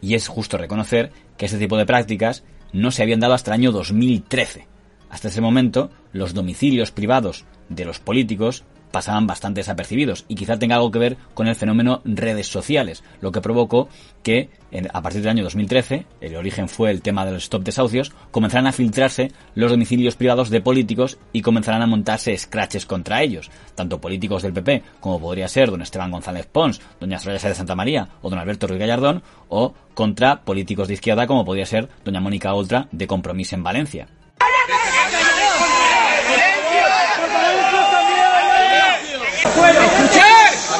[0.00, 3.60] Y es justo reconocer que este tipo de prácticas no se habían dado hasta el
[3.60, 4.66] año 2013.
[5.08, 10.76] Hasta ese momento, los domicilios privados de los políticos pasaban bastante desapercibidos y quizá tenga
[10.76, 13.88] algo que ver con el fenómeno redes sociales, lo que provocó
[14.22, 14.50] que
[14.92, 18.68] a partir del año 2013, el origen fue el tema de los stop desahucios, comenzaran
[18.68, 24.00] a filtrarse los domicilios privados de políticos y comenzaran a montarse scratches contra ellos, tanto
[24.00, 28.10] políticos del PP como podría ser don Esteban González Pons, doña Soraya de Santa María
[28.22, 32.54] o don Alberto Ruiz Gallardón, o contra políticos de izquierda como podría ser doña Mónica
[32.54, 34.06] Oltra de Compromís en Valencia.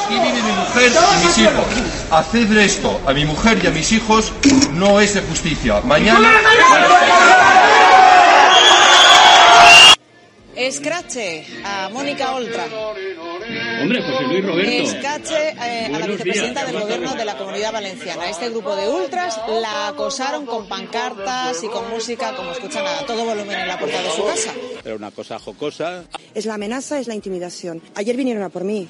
[0.05, 1.65] Aquí vive mi mujer y mis hijos.
[2.11, 4.31] Hacer esto a mi mujer y a mis hijos
[4.73, 5.81] no es de justicia.
[5.81, 6.31] Mañana.
[10.55, 12.65] Escrache a Mónica Oltra.
[13.81, 14.71] Hombre, José Luis Roberto.
[14.71, 18.29] Escache eh, a la vicepresidenta del gobierno de la comunidad valenciana.
[18.29, 23.25] Este grupo de ultras la acosaron con pancartas y con música, como escuchan a todo
[23.25, 24.53] volumen en la puerta de su casa.
[24.83, 26.05] Era una cosa jocosa.
[26.33, 27.81] Es la amenaza, es la intimidación.
[27.93, 28.87] Ayer vinieron a por mí,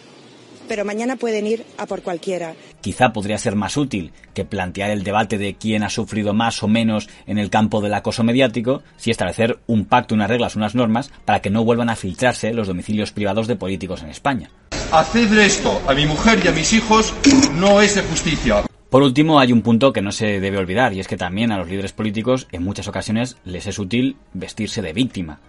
[0.67, 2.53] pero mañana pueden ir a por cualquiera.
[2.81, 6.67] Quizá podría ser más útil que plantear el debate de quién ha sufrido más o
[6.67, 11.11] menos en el campo del acoso mediático, si establecer un pacto, unas reglas, unas normas
[11.25, 14.49] para que no vuelvan a filtrarse los domicilios privados de políticos en España.
[14.91, 17.13] Hacer esto a mi mujer y a mis hijos
[17.55, 18.63] no es de justicia.
[18.89, 21.57] Por último, hay un punto que no se debe olvidar, y es que también a
[21.57, 25.39] los líderes políticos en muchas ocasiones les es útil vestirse de víctima,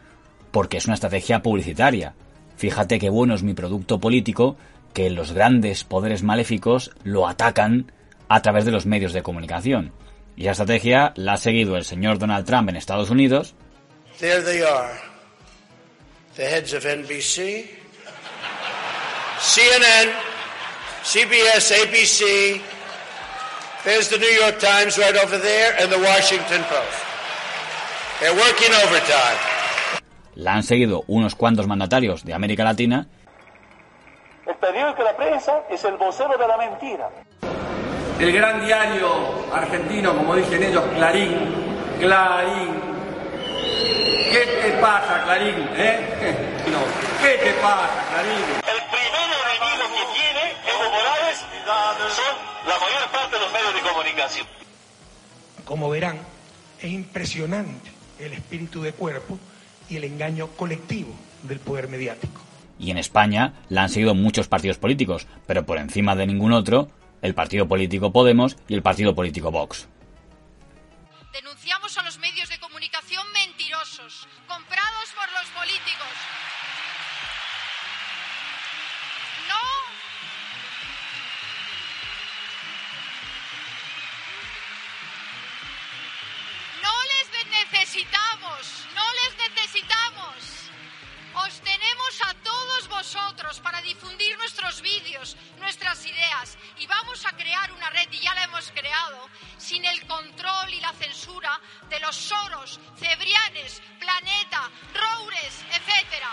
[0.51, 2.15] porque es una estrategia publicitaria.
[2.57, 4.57] Fíjate qué bueno es mi producto político,
[4.97, 7.93] que los grandes poderes maléficos lo atacan
[8.31, 9.93] a través de los medios de comunicación.
[10.37, 13.55] Y esa estrategia la ha seguido el señor Donald Trump en Estados Unidos.
[14.19, 14.95] There they are.
[16.37, 17.67] The heads of NBC,
[19.39, 20.13] CNN,
[21.05, 22.63] CBS, ABC.
[23.85, 27.05] There's the New York Times right over there and the Washington Post.
[28.21, 29.37] They're working overtime.
[30.37, 33.09] La han seguido unos cuantos mandatarios de América Latina
[34.47, 37.11] el periódico de la prensa es el vocero de la mentira.
[38.19, 39.09] El gran diario
[39.53, 41.35] argentino, como dicen ellos, Clarín,
[41.99, 42.97] Clarín.
[44.31, 45.69] ¿Qué te pasa, Clarín?
[45.77, 46.53] ¿Eh?
[46.67, 46.79] No.
[47.23, 48.43] ¿Qué te pasa, Clarín?
[48.67, 51.39] El primer enemigo que tiene Evo Morales
[52.15, 52.35] son
[52.67, 54.47] la mayor parte de los medios de comunicación.
[55.65, 56.19] Como verán,
[56.81, 59.39] es impresionante el espíritu de cuerpo
[59.89, 62.46] y el engaño colectivo del poder mediático
[62.79, 66.91] y en España la han seguido muchos partidos políticos, pero por encima de ningún otro,
[67.23, 69.89] el partido político Podemos y el partido político Vox.
[71.33, 76.09] Denunciamos a los medios de comunicación mentirosos, comprados por los políticos.
[79.49, 79.63] No.
[86.83, 90.66] No les necesitamos, no les necesitamos.
[91.45, 97.71] Os tenemos a todos vosotros para difundir nuestros vídeos, nuestras ideas y vamos a crear
[97.73, 102.17] una red, y ya la hemos creado, sin el control y la censura de los
[102.17, 106.25] Soros, Cebrianes, Planeta, Roures, etc.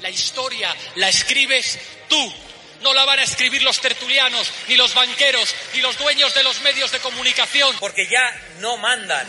[0.00, 2.34] La historia la escribes tú.
[2.80, 6.60] No la van a escribir los tertulianos, ni los banqueros, ni los dueños de los
[6.62, 7.76] medios de comunicación.
[7.80, 9.26] Porque ya no mandan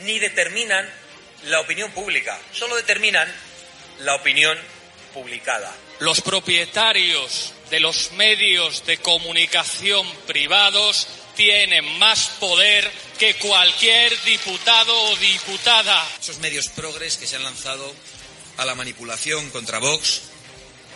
[0.00, 0.86] ni determinan
[1.44, 3.32] la opinión pública, solo determinan
[4.00, 4.58] la opinión
[5.12, 5.72] publicada.
[6.00, 15.16] Los propietarios de los medios de comunicación privados tienen más poder que cualquier diputado o
[15.16, 16.06] diputada.
[16.20, 17.94] Esos medios progres que se han lanzado
[18.56, 20.22] a la manipulación contra Vox,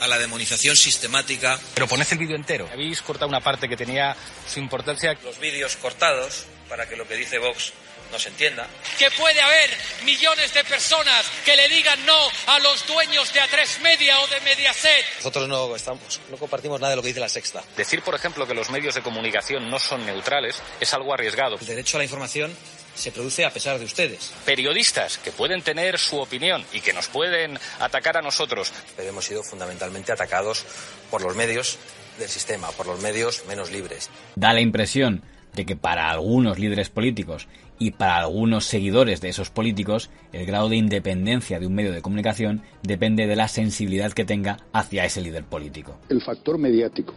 [0.01, 1.61] a la demonización sistemática.
[1.75, 2.69] Pero poned el vídeo entero.
[2.73, 4.17] Habéis cortado una parte que tenía
[4.49, 5.17] su importancia.
[5.23, 7.73] Los vídeos cortados para que lo que dice Vox
[8.11, 8.67] no se entienda.
[8.99, 9.71] Que puede haber
[10.05, 14.41] millones de personas que le digan no a los dueños de A3 Media o de
[14.41, 15.05] Mediaset.
[15.17, 17.63] Nosotros no, estamos, no compartimos nada de lo que dice la sexta.
[17.77, 21.57] Decir, por ejemplo, que los medios de comunicación no son neutrales es algo arriesgado.
[21.61, 22.55] El derecho a la información
[22.95, 24.33] se produce a pesar de ustedes.
[24.45, 28.73] Periodistas que pueden tener su opinión y que nos pueden atacar a nosotros.
[28.97, 30.65] Pero hemos sido fundamentalmente atacados
[31.11, 31.79] por los medios
[32.19, 34.11] del sistema, por los medios menos libres.
[34.37, 35.23] Da la impresión
[35.55, 37.49] de que para algunos líderes políticos
[37.81, 42.03] y para algunos seguidores de esos políticos, el grado de independencia de un medio de
[42.03, 45.99] comunicación depende de la sensibilidad que tenga hacia ese líder político.
[46.11, 47.15] El factor mediático.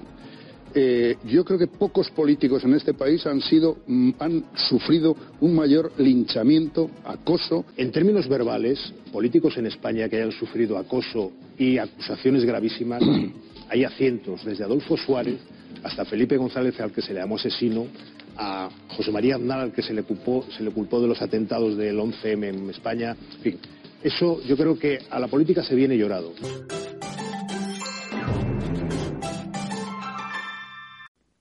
[0.74, 5.54] Eh, yo creo que pocos políticos en este país han sido mm, han sufrido un
[5.54, 7.66] mayor linchamiento, acoso.
[7.78, 8.80] En términos verbales,
[9.12, 13.04] políticos en España que hayan sufrido acoso y acusaciones gravísimas,
[13.70, 15.42] hay a cientos, desde Adolfo Suárez
[15.84, 17.88] hasta Felipe González, al que se le llamó asesino,
[18.38, 21.78] a José María Aznar, al que se le culpó, se le culpó de los atentados
[21.78, 23.16] del 11M en España.
[23.36, 23.60] En fin,
[24.04, 26.34] eso yo creo que a la política se viene llorado.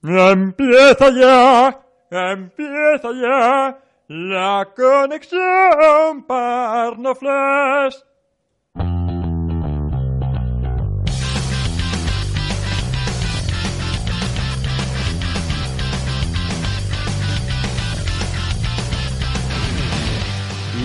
[0.02, 3.78] Empieza ya, empieza ya
[4.08, 7.96] la conexión Parnoflash.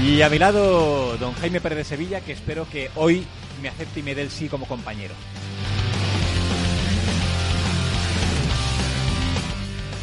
[0.07, 3.25] Y a mi lado, don Jaime Pérez de Sevilla, que espero que hoy
[3.61, 5.13] me acepte y me dé el sí como compañero.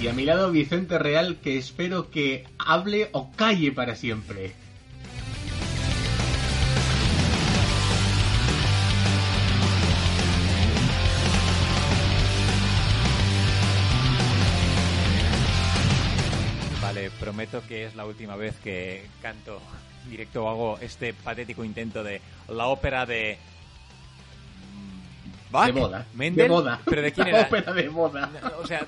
[0.02, 4.52] Y a mi lado Vicente Real, que espero que hable o calle para siempre.
[16.82, 19.62] Vale, prometo que es la última vez que canto
[20.08, 23.38] directo hago este patético intento de la ópera de...
[25.50, 26.06] Bach, De boda.
[26.14, 26.80] Mendel, De boda.
[26.84, 27.46] ¿Pero de quién La era?
[27.46, 28.30] ópera de boda.
[28.60, 28.80] O sea,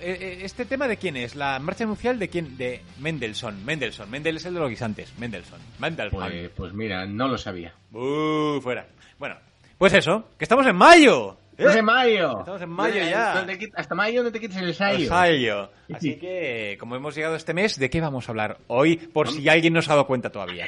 [0.00, 1.34] eh, eh, ¿este tema de quién es?
[1.34, 2.56] ¿La marcha nupcial de quién?
[2.56, 3.62] De Mendelssohn.
[3.64, 4.10] Mendelssohn.
[4.10, 5.12] Mendel es el de los guisantes.
[5.18, 5.60] Mendelssohn.
[5.78, 6.20] Mendelssohn.
[6.30, 7.74] Pues, pues mira, no lo sabía.
[7.92, 8.86] Uh, fuera.
[9.18, 9.36] Bueno,
[9.76, 11.36] pues eso, que estamos en mayo.
[11.56, 11.62] ¿Eh?
[11.62, 12.38] ¡Estamos en mayo!
[12.40, 13.44] Estamos en mayo ya.
[13.46, 14.98] no hasta mayo no te quites el sayo.
[14.98, 15.70] El sayo.
[15.94, 18.96] Así que, como hemos llegado este mes, ¿de qué vamos a hablar hoy?
[18.96, 20.66] Por si alguien no se ha dado cuenta todavía.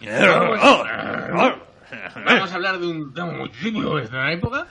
[2.24, 4.66] Vamos a hablar de un tema muy típico de esta época,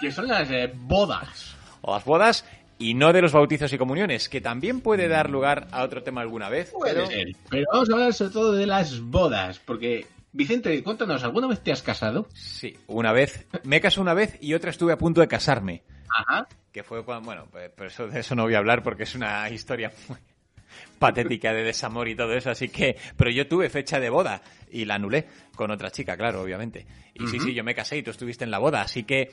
[0.00, 1.56] que son las eh, bodas.
[1.80, 2.44] O las bodas
[2.78, 6.22] y no de los bautizos y comuniones, que también puede dar lugar a otro tema
[6.22, 6.70] alguna vez.
[6.72, 7.26] Puede pero- ser.
[7.50, 10.06] Pero vamos a hablar sobre todo de las bodas, porque...
[10.32, 12.28] Vicente, cuéntanos, ¿alguna vez te has casado?
[12.34, 13.46] Sí, una vez.
[13.64, 15.82] Me casé una vez y otra estuve a punto de casarme.
[16.08, 16.46] Ajá.
[16.72, 19.14] Que fue cuando, bueno, pues, pero eso, de eso no voy a hablar porque es
[19.16, 20.18] una historia muy
[21.00, 24.40] patética de desamor y todo eso, así que, pero yo tuve fecha de boda
[24.70, 26.86] y la anulé con otra chica, claro, obviamente.
[27.14, 29.32] Y sí, sí, yo me casé y tú estuviste en la boda, así que,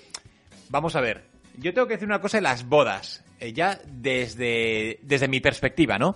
[0.69, 1.25] vamos a ver.
[1.57, 5.97] Yo tengo que decir una cosa de las bodas, eh, ya desde, desde mi perspectiva,
[5.99, 6.15] ¿no?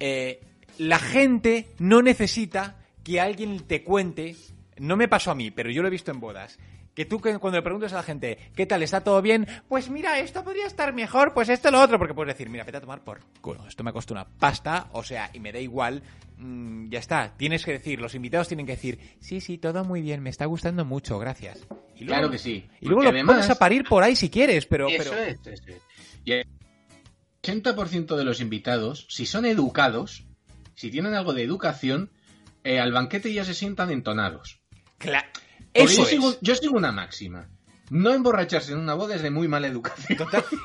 [0.00, 0.40] Eh,
[0.78, 4.36] la gente no necesita que alguien te cuente,
[4.78, 6.58] no me pasó a mí, pero yo lo he visto en bodas,
[6.94, 8.82] que tú cuando le preguntas a la gente, ¿qué tal?
[8.82, 9.46] ¿Está todo bien?
[9.68, 12.76] Pues mira, esto podría estar mejor, pues esto lo otro, porque puedes decir, mira, vete
[12.78, 16.02] a tomar por culo, esto me costó una pasta, o sea, y me da igual,
[16.36, 20.02] mm, ya está, tienes que decir, los invitados tienen que decir, sí, sí, todo muy
[20.02, 21.66] bien, me está gustando mucho, gracias.
[21.96, 22.66] Y luego- Claro que sí.
[22.80, 24.88] Y luego lo además- pones a parir por ahí si quieres, pero...
[24.88, 25.22] Eso pero...
[25.22, 25.82] es, eso es.
[26.26, 26.46] Y el
[27.42, 30.24] 80% de los invitados, si son educados,
[30.74, 32.10] si tienen algo de educación,
[32.64, 34.60] eh, al banquete ya se sientan entonados.
[34.98, 36.38] Cla- Porque Eso yo, sigo, es.
[36.40, 37.48] yo sigo una máxima.
[37.90, 40.18] No emborracharse en una boda es de muy mala educación.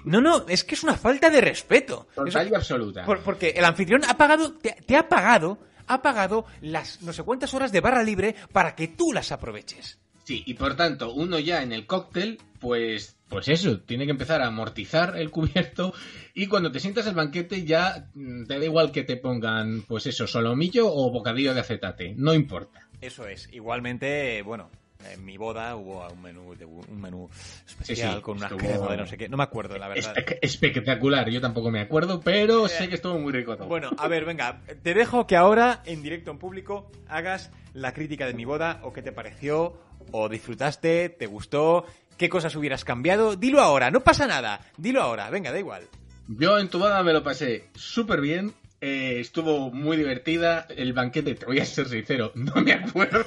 [0.05, 2.07] No, no, es que es una falta de respeto.
[2.15, 3.03] Total y absoluta.
[3.05, 5.57] Por- porque el anfitrión ha pagado, te, te ha pagado,
[5.87, 9.99] ha pagado las no sé cuántas horas de barra libre para que tú las aproveches.
[10.23, 14.41] Sí, y por tanto, uno ya en el cóctel, pues, pues eso, tiene que empezar
[14.41, 15.93] a amortizar el cubierto
[16.33, 20.05] y cuando te sientas al banquete ya mm, te da igual que te pongan, pues
[20.07, 22.87] eso, solomillo o bocadillo de acetate, no importa.
[23.01, 23.47] Eso es.
[23.53, 24.69] Igualmente, bueno,
[25.13, 27.29] en mi boda hubo un menú, de, un menú
[27.67, 29.29] especial Sí, sí, con una estuvo- crema de no sé qué.
[29.29, 30.15] No me acuerdo, la verdad.
[30.15, 33.67] Espe- espectacular, yo tampoco me acuerdo, pero sé que estuvo muy rico todo.
[33.67, 38.25] Bueno, a ver, venga, te dejo que ahora, en directo, en público, hagas la crítica
[38.25, 39.77] de mi boda, o qué te pareció,
[40.11, 41.85] o disfrutaste, te gustó,
[42.17, 43.35] qué cosas hubieras cambiado.
[43.35, 45.83] Dilo ahora, no pasa nada, dilo ahora, venga, da igual.
[46.27, 51.35] Yo en tu boda me lo pasé súper bien, eh, estuvo muy divertida, el banquete,
[51.35, 53.25] te voy a ser sincero, no me acuerdo.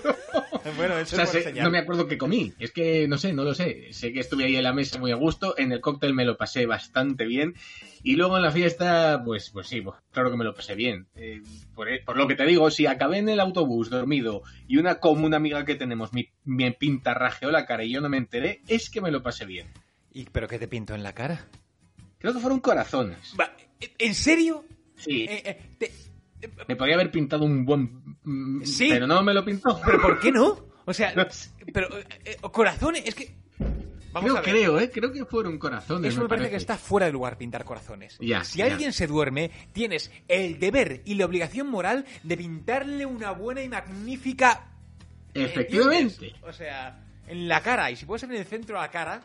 [0.77, 1.65] Bueno, O eso sea, es sé- por señal.
[1.65, 2.53] no me acuerdo qué comí.
[2.59, 3.93] Es que no sé, no lo sé.
[3.93, 5.55] Sé que estuve ahí en la mesa muy a gusto.
[5.59, 7.55] En el cóctel me lo pasé bastante bien.
[8.03, 11.07] Y luego en la fiesta, pues, pues sí, pues, claro que me lo pasé bien.
[11.17, 11.43] Eh,
[11.75, 15.35] por, por lo que te digo, si acabé en el autobús dormido y una común
[15.35, 19.01] amiga que tenemos me, me pintarrajeó la cara y yo no me enteré, es que
[19.01, 19.69] me lo pasé bien.
[20.13, 21.47] ¿Y pero qué te pintó en la cara?
[22.19, 23.35] Creo que fueron corazones.
[23.99, 24.65] ¿En serio?
[24.97, 25.27] Sí.
[25.29, 25.93] Eh, eh,
[26.69, 28.17] Me podría haber pintado un buen...
[28.25, 28.89] mm, Sí.
[28.91, 29.81] Pero no me lo pintó.
[29.85, 30.59] ¿Pero por qué no?
[30.87, 31.13] O sea,
[31.73, 33.35] pero eh, eh, corazones, es que...
[34.13, 34.51] Vamos Creo, a ver.
[34.51, 34.91] creo, ¿eh?
[34.91, 36.13] Creo que fueron corazones.
[36.13, 36.63] Eso me parece que parece.
[36.73, 38.19] está fuera de lugar pintar corazones.
[38.21, 38.65] Ya, si ya.
[38.65, 43.69] alguien se duerme, tienes el deber y la obligación moral de pintarle una buena y
[43.69, 44.67] magnífica...
[45.33, 46.15] Efectivamente.
[46.27, 46.43] ¿entiendes?
[46.43, 47.89] O sea, en la cara.
[47.91, 49.23] Y si puede ser en el centro de la cara,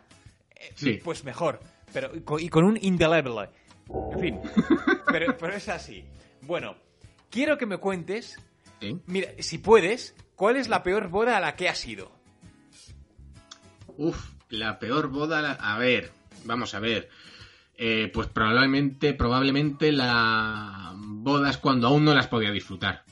[0.55, 0.99] eh, Sí.
[1.03, 1.59] pues mejor.
[1.91, 3.49] Pero, y con- y con un indeleble.
[4.13, 4.39] En fin.
[5.07, 6.05] pero, pero es así.
[6.41, 6.75] Bueno,
[7.35, 8.39] quiero que me cuentes,
[9.07, 12.09] mira, si puedes, ¿cuál es la peor boda a la que has ido?
[13.97, 15.41] Uf, la peor boda.
[15.41, 16.11] la- A ver,
[16.45, 17.09] vamos a ver.
[17.77, 23.03] Eh, pues probablemente, probablemente la bodas cuando aún no las podía disfrutar.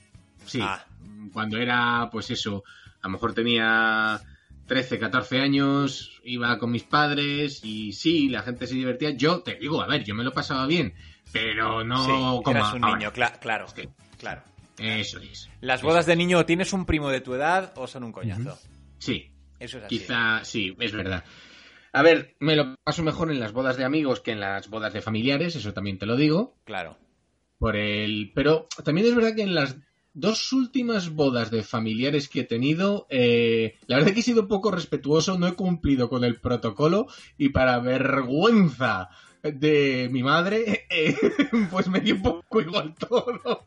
[0.46, 0.86] Sí, Ah.
[1.34, 2.64] cuando era, pues eso,
[3.02, 4.22] a lo mejor tenía
[4.66, 9.10] 13, 14 años, iba con mis padres y sí, la gente se divertía.
[9.10, 10.94] Yo te digo, a ver, yo me lo pasaba bien,
[11.32, 12.12] pero no Sí,
[12.44, 12.98] como eras un ahora.
[12.98, 13.66] niño, cla- claro.
[14.20, 14.42] Claro.
[14.78, 15.50] Eso es.
[15.62, 18.58] Las bodas de niño, ¿tienes un primo de tu edad o son un coñazo?
[18.98, 19.30] Sí.
[19.60, 20.00] Eso es así.
[20.00, 21.24] Quizá, sí, es verdad.
[21.94, 24.94] A ver, me lo paso mejor en las bodas de amigos que en las bodas
[24.94, 26.56] de familiares, eso también te lo digo.
[26.66, 26.98] Claro.
[27.60, 28.32] Por el...
[28.34, 29.78] Pero también es verdad que en las
[30.16, 34.48] dos últimas bodas de familiares que he tenido, eh, la verdad que he sido un
[34.48, 37.08] poco respetuoso, no he cumplido con el protocolo
[37.38, 39.10] y para vergüenza
[39.44, 41.16] de mi madre, eh,
[41.70, 43.64] pues me dio un poco igual todo.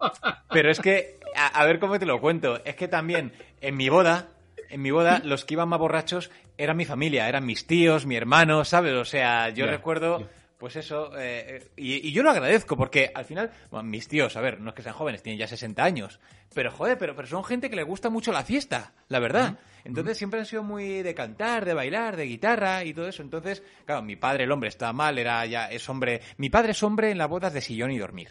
[0.51, 3.89] Pero es que, a, a ver cómo te lo cuento, es que también en mi
[3.89, 4.29] boda,
[4.71, 8.17] en mi boda, los que iban más borrachos eran mi familia, eran mis tíos, mi
[8.17, 8.95] hermano, ¿sabes?
[8.95, 10.27] O sea, yo recuerdo,
[10.59, 14.37] pues eso, eh, eh, y, y yo lo agradezco porque al final, bueno, mis tíos,
[14.37, 16.19] a ver, no es que sean jóvenes, tienen ya 60 años,
[16.55, 19.59] pero joder, pero, pero son gente que le gusta mucho la fiesta, la verdad.
[19.85, 23.23] Entonces siempre han sido muy de cantar, de bailar, de guitarra y todo eso.
[23.23, 26.23] Entonces, claro, mi padre, el hombre, está mal, era ya, es hombre.
[26.39, 28.31] Mi padre es hombre en las bodas de sillón y dormir.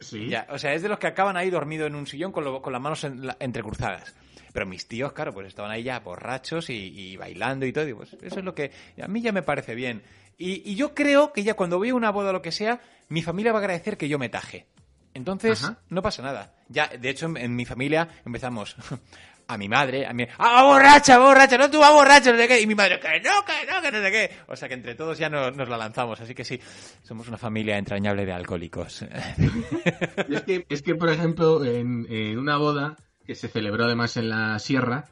[0.00, 0.28] Sí.
[0.28, 2.60] Ya, o sea, es de los que acaban ahí dormido en un sillón con, lo-
[2.60, 4.14] con las manos en la- entrecruzadas.
[4.52, 7.88] Pero mis tíos, claro, pues estaban ahí ya borrachos y, y bailando y todo.
[7.88, 8.70] Y pues eso es lo que
[9.02, 10.02] a mí ya me parece bien.
[10.42, 12.80] Y, y yo creo que ya cuando voy a una boda o lo que sea,
[13.08, 14.66] mi familia va a agradecer que yo me taje.
[15.14, 15.78] Entonces, Ajá.
[15.90, 16.54] no pasa nada.
[16.68, 18.74] Ya, de hecho, en, en mi familia empezamos
[19.46, 21.58] a mi madre, a mi, ¡ah, borracha, borracha!
[21.58, 22.32] ¡No, tú vas borracha!
[22.32, 22.60] No sé qué.
[22.60, 24.30] Y mi madre, que no, que no, que no sé qué.
[24.48, 26.20] O sea, que entre todos ya no- nos la lanzamos.
[26.20, 26.58] Así que sí,
[27.02, 29.04] somos una familia entrañable de alcohólicos.
[30.28, 34.28] Es, que, es que, por ejemplo, en, en una boda que se celebró además en
[34.28, 35.04] la sierra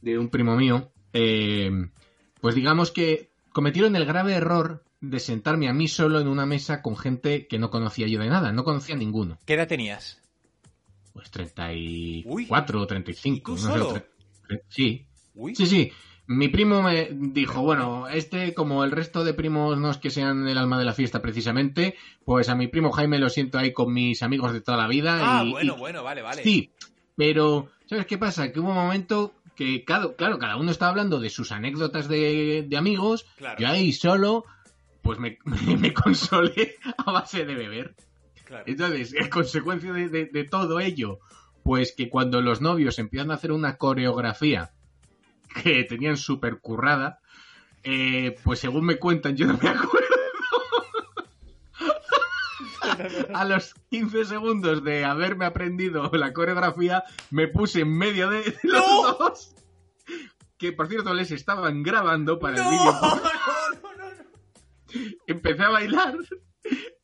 [0.00, 1.70] de un primo mío, eh,
[2.40, 6.82] pues digamos que cometieron el grave error de sentarme a mí solo en una mesa
[6.82, 9.38] con gente que no conocía yo de nada, no conocía a ninguno.
[9.46, 10.20] ¿Qué edad tenías?
[11.14, 13.36] Pues 34 o 35.
[13.36, 13.94] ¿Y tú no sé, solo?
[13.94, 14.04] tre-
[14.46, 15.06] tre- sí.
[15.34, 15.54] Uy.
[15.54, 15.90] Sí, sí.
[16.26, 20.46] Mi primo me dijo, bueno, este, como el resto de primos no es que sean
[20.48, 21.94] el alma de la fiesta precisamente,
[22.26, 25.16] pues a mi primo Jaime lo siento ahí con mis amigos de toda la vida.
[25.22, 26.42] Ah, y- bueno, y- bueno, vale, vale.
[26.42, 26.70] Sí,
[27.16, 28.52] pero ¿sabes qué pasa?
[28.52, 32.64] Que hubo un momento que, claro, claro cada uno estaba hablando de sus anécdotas de,
[32.68, 33.26] de amigos.
[33.38, 33.58] Claro.
[33.58, 34.44] Yo ahí solo,
[35.02, 35.38] pues me,
[35.78, 37.94] me consolé a base de beber.
[38.44, 38.64] Claro.
[38.66, 41.18] Entonces, en consecuencia de, de- de todo ello,
[41.64, 44.70] pues que cuando los novios empiezan a hacer una coreografía
[45.64, 47.18] que tenían súper currada,
[47.82, 50.15] eh, pues según me cuentan, yo no me acuerdo.
[53.34, 59.18] A los 15 segundos de haberme aprendido la coreografía, me puse en medio de los
[59.18, 59.54] dos.
[60.58, 62.94] Que por cierto les estaban grabando para el vídeo.
[65.26, 66.16] Empecé a bailar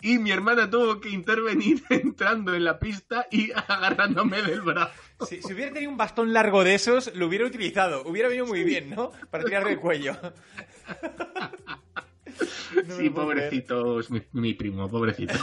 [0.01, 4.93] y mi hermana tuvo que intervenir entrando en la pista y agarrándome del brazo.
[5.27, 8.03] Si, si hubiera tenido un bastón largo de esos, lo hubiera utilizado.
[8.05, 9.13] Hubiera venido muy bien, ¿no?
[9.31, 10.17] Para tirar del cuello.
[12.97, 15.35] sí, pobrecito, es mi, mi primo, pobrecito.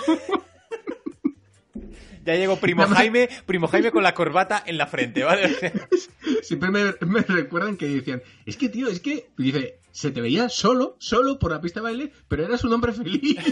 [2.30, 5.50] Ya llegó Primo Jaime, Primo Jaime con la corbata en la frente, ¿vale?
[6.44, 10.48] Siempre me, me recuerdan que decían, es que tío, es que, dice, se te veía
[10.48, 13.36] solo, solo por la pista de baile, pero eras un hombre feliz.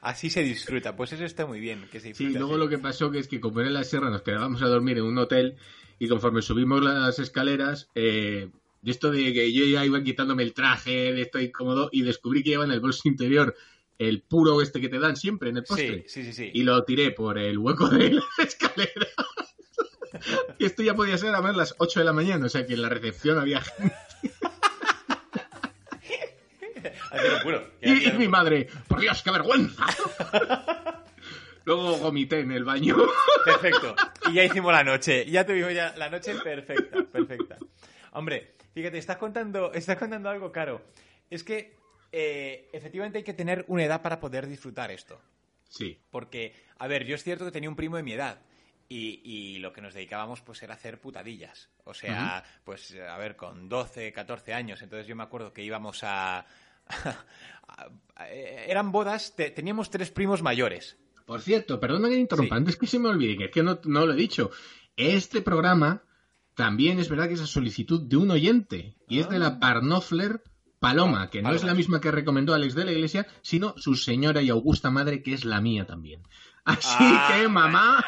[0.00, 3.12] Así se disfruta, pues eso está muy bien, que se Sí, luego lo que pasó
[3.12, 5.54] que es que como era en la sierra nos quedábamos a dormir en un hotel
[6.00, 8.48] y conforme subimos las escaleras, eh,
[8.82, 12.42] de esto de que yo ya iba quitándome el traje, de esto incómodo, y descubrí
[12.42, 13.54] que lleva en el bolso interior
[14.00, 16.04] el puro este que te dan siempre en el postre.
[16.08, 16.50] Sí, sí, sí, sí.
[16.54, 19.06] Y lo tiré por el hueco de la escalera.
[20.58, 22.72] y esto ya podía ser a ver las 8 de la mañana, o sea que
[22.72, 23.94] en la recepción había gente.
[27.82, 29.84] Y, y mi madre, por Dios, qué vergüenza.
[31.64, 32.96] Luego vomité en el baño.
[33.44, 33.94] Perfecto.
[34.30, 35.26] Y ya hicimos la noche.
[35.28, 37.58] Ya tuvimos ya la noche perfecta, perfecta.
[38.12, 40.82] Hombre, fíjate, estás contando, estás contando algo caro.
[41.28, 41.79] Es que
[42.12, 45.20] eh, efectivamente hay que tener una edad para poder disfrutar esto.
[45.68, 45.98] Sí.
[46.10, 48.40] Porque, a ver, yo es cierto que tenía un primo de mi edad.
[48.88, 51.68] Y, y lo que nos dedicábamos pues era hacer putadillas.
[51.84, 54.82] O sea, pues a ver, con 12, 14 años.
[54.82, 56.44] Entonces yo me acuerdo que íbamos a...
[56.88, 60.96] a- eran bodas, te- teníamos tres primos mayores.
[61.24, 64.04] Por cierto, perdona que interrumpa, antes que se me olvide, que es que no, no
[64.06, 64.50] lo he dicho.
[64.96, 66.02] Este programa
[66.54, 70.42] también es verdad que es a solicitud de un oyente, y es de la Parnofler
[70.80, 74.40] Paloma, que no es la misma que recomendó Alex de la Iglesia, sino su señora
[74.40, 76.22] y augusta madre, que es la mía también.
[76.64, 78.04] Así Ah, que, mamá,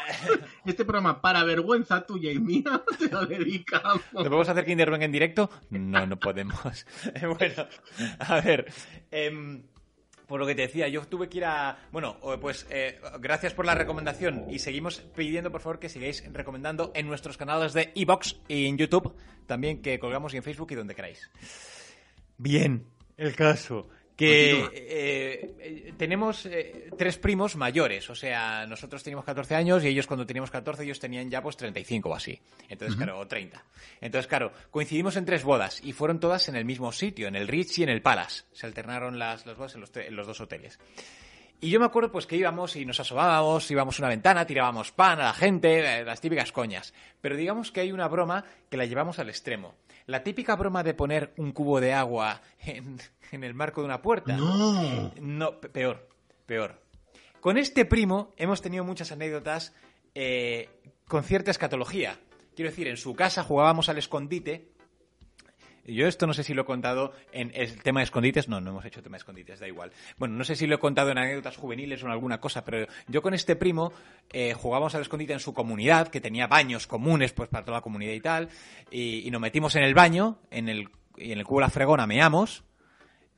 [0.65, 4.01] este programa, para vergüenza tuya y mía, te lo dedicamos.
[4.11, 5.49] ¿Nos podemos hacer que intervenga en directo?
[5.69, 6.57] No, no podemos.
[7.39, 7.67] bueno,
[8.19, 8.71] a ver.
[9.11, 9.63] em,
[10.27, 11.77] por lo que te decía, yo tuve que ir a...
[11.91, 16.91] Bueno, pues eh, gracias por la recomendación y seguimos pidiendo, por favor, que sigáis recomendando
[16.95, 19.13] en nuestros canales de Evox y en YouTube,
[19.45, 21.29] también que colgamos y en Facebook y donde queráis.
[22.43, 22.85] Bien,
[23.15, 23.87] el caso.
[24.17, 29.87] Que eh, eh, tenemos eh, tres primos mayores, o sea, nosotros teníamos 14 años y
[29.87, 32.39] ellos cuando teníamos 14 ellos tenían ya pues 35 o así.
[32.67, 33.05] Entonces, Ujú.
[33.05, 33.63] claro, o 30.
[34.01, 37.47] Entonces, claro, coincidimos en tres bodas y fueron todas en el mismo sitio, en el
[37.47, 38.43] Ritz y en el Palace.
[38.51, 40.79] Se alternaron las, las bodas en los, en los dos hoteles.
[41.63, 44.91] Y yo me acuerdo pues que íbamos y nos asomábamos, íbamos a una ventana, tirábamos
[44.91, 46.93] pan a la gente, eh, las típicas coñas.
[47.21, 49.75] Pero digamos que hay una broma que la llevamos al extremo.
[50.05, 52.99] La típica broma de poner un cubo de agua en,
[53.31, 54.35] en el marco de una puerta.
[54.35, 55.13] No.
[55.21, 56.09] No, pe- peor,
[56.45, 56.81] peor.
[57.39, 59.73] Con este primo hemos tenido muchas anécdotas
[60.15, 60.69] eh,
[61.07, 62.19] con cierta escatología.
[62.57, 64.67] Quiero decir, en su casa jugábamos al escondite.
[65.85, 68.47] Yo esto no sé si lo he contado en el tema de escondites.
[68.47, 69.91] No, no hemos hecho tema de escondites, da igual.
[70.17, 72.87] Bueno, no sé si lo he contado en anécdotas juveniles o en alguna cosa, pero
[73.07, 73.91] yo con este primo
[74.31, 77.81] eh, jugábamos al escondite en su comunidad, que tenía baños comunes pues para toda la
[77.81, 78.49] comunidad y tal.
[78.91, 81.69] Y, y nos metimos en el baño, en el, y en el cubo de la
[81.69, 82.63] fregona meamos.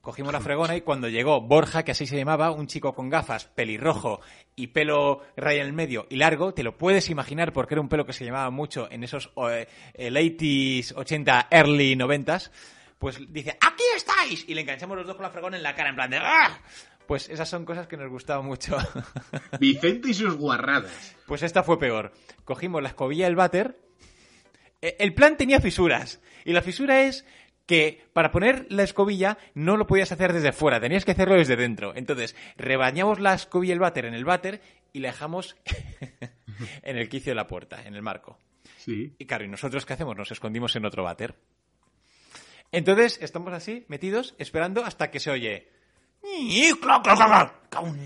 [0.06, 3.45] Cogimos la fregona y cuando llegó Borja, que así se llamaba, un chico con gafas,
[3.45, 4.22] pelirrojo
[4.56, 7.89] y pelo raya en el medio y largo, te lo puedes imaginar porque era un
[7.89, 12.51] pelo que se llamaba mucho en esos eh, late 80, early 90s,
[12.99, 14.47] pues dice, ¡aquí estáis!
[14.47, 16.62] Y le enganchamos los dos con la fregona en la cara, en plan de ¡ah!
[17.08, 18.78] Pues esas son cosas que nos gustaban mucho.
[19.60, 21.16] Vicente y sus guarradas.
[21.26, 22.14] Pues esta fue peor.
[22.43, 23.80] Cogimos la escobilla del váter.
[24.84, 26.22] Eh, El plan tenía fisuras.
[26.45, 27.26] Y la fisura es
[27.66, 31.55] que para poner la escobilla no lo podías hacer desde fuera, tenías que hacerlo desde
[31.55, 31.95] dentro.
[31.95, 34.61] Entonces, rebañamos la escobilla y el váter en el váter
[34.93, 35.55] y la dejamos
[36.84, 38.38] en el quicio de la puerta, en el marco.
[38.78, 39.16] Sí.
[39.18, 40.16] Y claro, ¿y nosotros qué hacemos?
[40.16, 41.36] Nos escondimos en otro váter.
[42.72, 45.70] Entonces, estamos así, metidos, esperando hasta que se oye.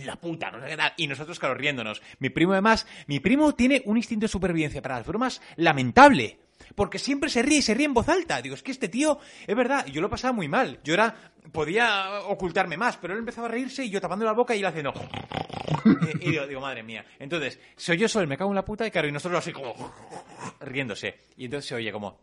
[0.04, 0.94] La puta, no sé qué tal.
[0.98, 2.02] Y nosotros, claro, riéndonos.
[2.20, 6.40] Mi primo, además, mi primo tiene un instinto de supervivencia para las bromas lamentable.
[6.76, 8.42] Porque siempre se ríe y se ríe en voz alta.
[8.42, 10.80] Digo, es que este tío, es verdad, yo lo pasaba muy mal.
[10.84, 14.56] Yo era, podía ocultarme más, pero él empezaba a reírse y yo tapando la boca
[14.56, 14.94] y él haciendo.
[16.22, 17.06] y, y digo, digo, madre mía.
[17.20, 19.52] Entonces, se oye eso, el me cago en la puta, y claro, y nosotros así
[19.52, 19.74] como
[20.62, 21.16] riéndose.
[21.38, 22.20] Y entonces se oye como,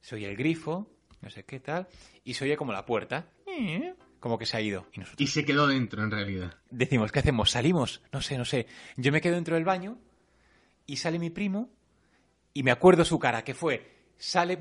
[0.00, 1.88] se oye el grifo, no sé qué tal,
[2.24, 3.26] y se oye como la puerta,
[4.20, 4.86] como que se ha ido.
[4.92, 6.54] Y nosotros Y se quedó dentro, en realidad.
[6.70, 7.50] decimos, ¿qué hacemos?
[7.50, 8.02] ¿Salimos?
[8.12, 8.66] No sé, no sé.
[8.96, 9.98] Yo me quedo dentro del baño
[10.86, 11.70] y sale mi primo
[12.54, 14.58] y me acuerdo su cara, que fue, sale,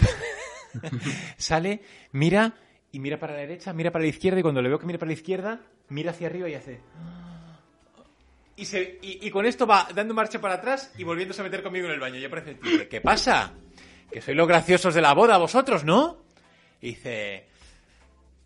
[1.38, 1.82] sale,
[2.12, 2.54] mira
[2.92, 5.00] y mira para la derecha, mira para la izquierda y cuando le veo que mira
[5.00, 6.82] para la izquierda, mira hacia arriba y hace...
[8.58, 11.88] Y, se, y, con esto va dando marcha para atrás y volviéndose a meter conmigo
[11.88, 12.20] en el baño.
[12.20, 13.54] Y aparece el tío ¿qué pasa?
[14.12, 16.26] Que sois los graciosos de la boda vosotros, ¿no?
[16.80, 17.48] Y dice,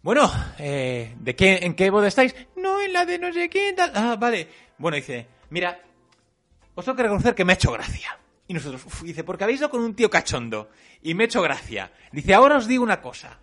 [0.04, 2.34] bueno, eh, ¿de qué, ¿en qué boda estáis?
[2.56, 3.92] No, en la de no sé quién, tal.
[3.94, 4.48] Ah, vale.
[4.78, 5.82] Bueno, dice, mira,
[6.76, 8.18] os tengo que reconocer que me ha hecho gracia.
[8.48, 10.70] Y nosotros, uf, dice, porque habéis ido con un tío cachondo
[11.02, 11.92] y me ha hecho gracia.
[12.12, 13.40] Dice, ahora os digo una cosa.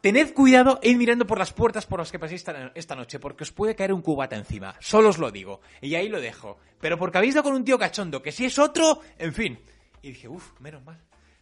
[0.00, 2.44] Tened cuidado e id mirando por las puertas por las que paséis
[2.74, 4.74] esta, noche, porque os puede caer un cubata encima.
[4.78, 5.62] Solo os lo digo.
[5.80, 6.58] Y ahí lo dejo.
[6.80, 9.58] Pero porque habéis ido con un tío cachondo, que si es otro, en fin.
[10.02, 10.98] Y dije, uff, menos mal.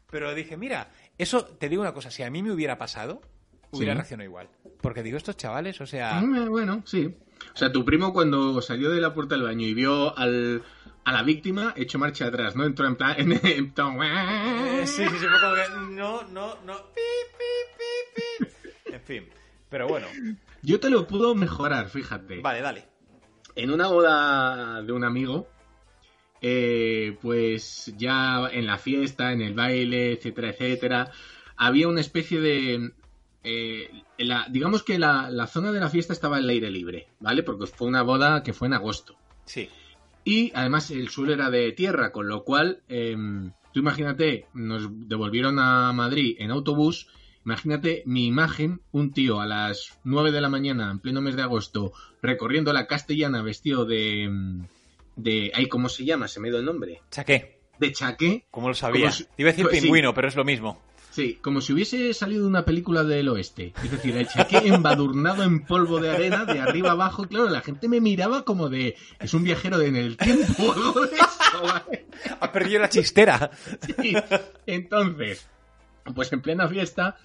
[0.08, 3.20] Pero dije, mira, eso, te digo una cosa, si a mí me hubiera pasado,
[3.72, 3.96] hubiera Sí.
[3.96, 4.48] reaccionado igual.
[4.80, 6.22] Porque digo, estos chavales, o sea...
[6.48, 7.12] Bueno, sí.
[7.52, 10.62] O sea, tu primo cuando salió de la puerta del baño y vio al,
[11.04, 12.64] a la víctima, echó marcha atrás, ¿no?
[12.64, 13.14] Entró en plan...
[13.18, 16.74] En, en plan, Eh, sí, sí, sí, fue como que no, no, no.
[16.94, 17.00] pi,
[17.38, 18.44] pi,
[18.86, 18.92] pi.
[18.94, 19.28] En fin,
[19.68, 20.06] pero bueno.
[20.62, 22.40] Yo te lo puedo mejorar, fíjate.
[22.40, 22.84] Vale, dale.
[23.56, 25.48] En una boda de un amigo,
[26.40, 31.10] eh, pues ya en la fiesta, en el baile, etcétera, etcétera,
[31.56, 32.92] había una especie de...
[33.44, 37.42] eh, la- digamos que la, la zona de la fiesta estaba al aire libre, ¿vale?
[37.42, 39.16] Porque fue una boda que fue en agosto.
[39.44, 39.68] Sí.
[40.24, 45.58] Y además el suelo era de tierra, con lo cual, em, tú imagínate, nos devolvieron
[45.58, 47.08] a Madrid en autobús.
[47.44, 51.42] Imagínate mi imagen, un tío a las 9 de la mañana, en pleno mes de
[51.42, 51.92] agosto,
[52.22, 54.24] recorriendo la castellana vestido de.
[54.24, 54.66] em,
[55.16, 56.28] de ay, ¿Cómo se llama?
[56.28, 57.02] Se me ido el nombre.
[57.10, 57.58] Chaqué.
[57.78, 58.44] De chaqué.
[58.50, 59.10] ¿Cómo lo sabía?
[59.10, 59.82] Como Te iba a decir pues sí.
[59.82, 60.80] pingüino, pero es lo mismo.
[61.12, 63.72] Sí, como si hubiese salido de una película del oeste.
[63.84, 67.28] Es decir, el chaqué embadurnado en polvo de arena, de arriba abajo.
[67.28, 68.96] Claro, la gente me miraba como de.
[69.20, 70.72] Es un viajero de en el tiempo.
[70.72, 72.06] algo de eso, ¿vale?
[72.40, 73.50] Ha perdido la chistera.
[74.00, 74.14] Sí.
[74.66, 75.48] Entonces,
[76.14, 77.16] pues en plena fiesta,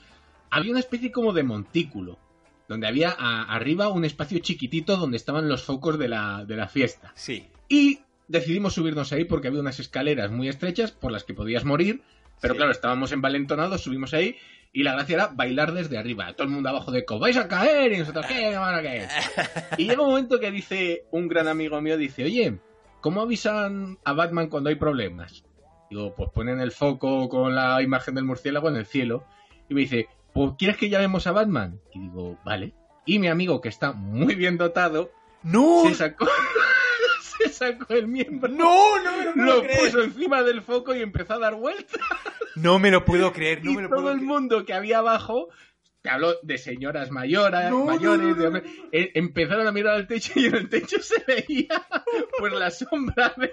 [0.50, 2.20] había una especie como de montículo.
[2.68, 6.68] Donde había a- arriba un espacio chiquitito donde estaban los focos de la, de la
[6.68, 7.14] fiesta.
[7.16, 7.48] Sí.
[7.70, 12.02] Y decidimos subirnos ahí porque había unas escaleras muy estrechas por las que podías morir.
[12.42, 12.58] Pero Sí.
[12.58, 14.36] claro, estábamos envalentonados, subimos ahí
[14.74, 16.34] Y la gracia era bailar desde arriba.
[16.34, 18.50] Todo el mundo abajo de "Co, vais a caer y nosotros, ¿qué?
[18.52, 19.08] ¿Qué van a caer?
[19.80, 22.60] Y llega un momento que dice un gran amigo mío, dice, oye,
[23.02, 25.46] ¿cómo avisan a Batman cuando hay problemas?
[25.90, 29.24] Digo, pues ponen el foco con la imagen del murciélago en el cielo.
[29.70, 31.80] Y me dice, pues ¿quieres que llamemos a Batman?
[31.94, 32.74] Y digo, vale.
[33.06, 35.12] Y mi amigo, que está muy bien dotado,
[35.44, 35.84] ¡No!
[35.88, 36.28] se sacó,
[37.58, 38.52] sacó el miembro.
[38.52, 39.02] ¡No!
[39.04, 39.80] No me lo puedo Lo creer.
[39.80, 42.00] puso encima del foco y empezó a dar vueltas.
[42.56, 45.50] No me lo puedo creer, no y me lo todo el mundo que había abajo,
[46.02, 50.08] te hablo de señoras mayores, No, mayores, no, no, de- eh, empezaron a mirar al
[50.08, 51.68] techo y en el techo se veía
[52.40, 53.52] pues la sombra de,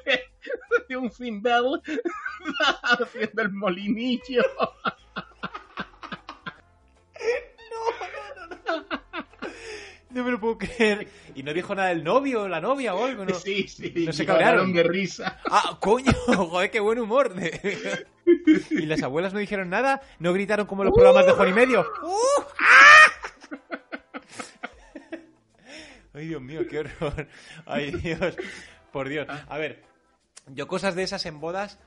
[0.89, 1.81] de un Finn Bell
[2.83, 4.43] haciendo el molinillo.
[7.71, 7.81] No
[10.23, 11.09] me lo puedo creer.
[11.35, 13.35] Y no dijo nada el novio o la novia o algo, ¿no?
[13.39, 14.73] Sí, sí, No se cabrearon.
[14.73, 15.41] de risa.
[15.51, 17.35] Ah, coño, joder, qué buen humor.
[18.71, 21.81] y las abuelas no dijeron nada, no gritaron como los programas de Juan y Medio.
[22.03, 22.43] ¡Uh!
[22.61, 23.11] ¡Ah!
[26.13, 27.27] Ay, Dios mío, qué horror.
[27.67, 28.37] Ay, Dios.
[28.93, 29.27] Por Dios.
[29.49, 29.83] A ver,
[30.47, 31.79] yo cosas de esas en bodas,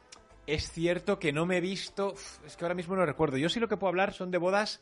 [0.47, 2.13] es cierto que no me he visto.
[2.45, 3.37] Es que ahora mismo no recuerdo.
[3.37, 4.81] Yo sí lo que puedo hablar son de bodas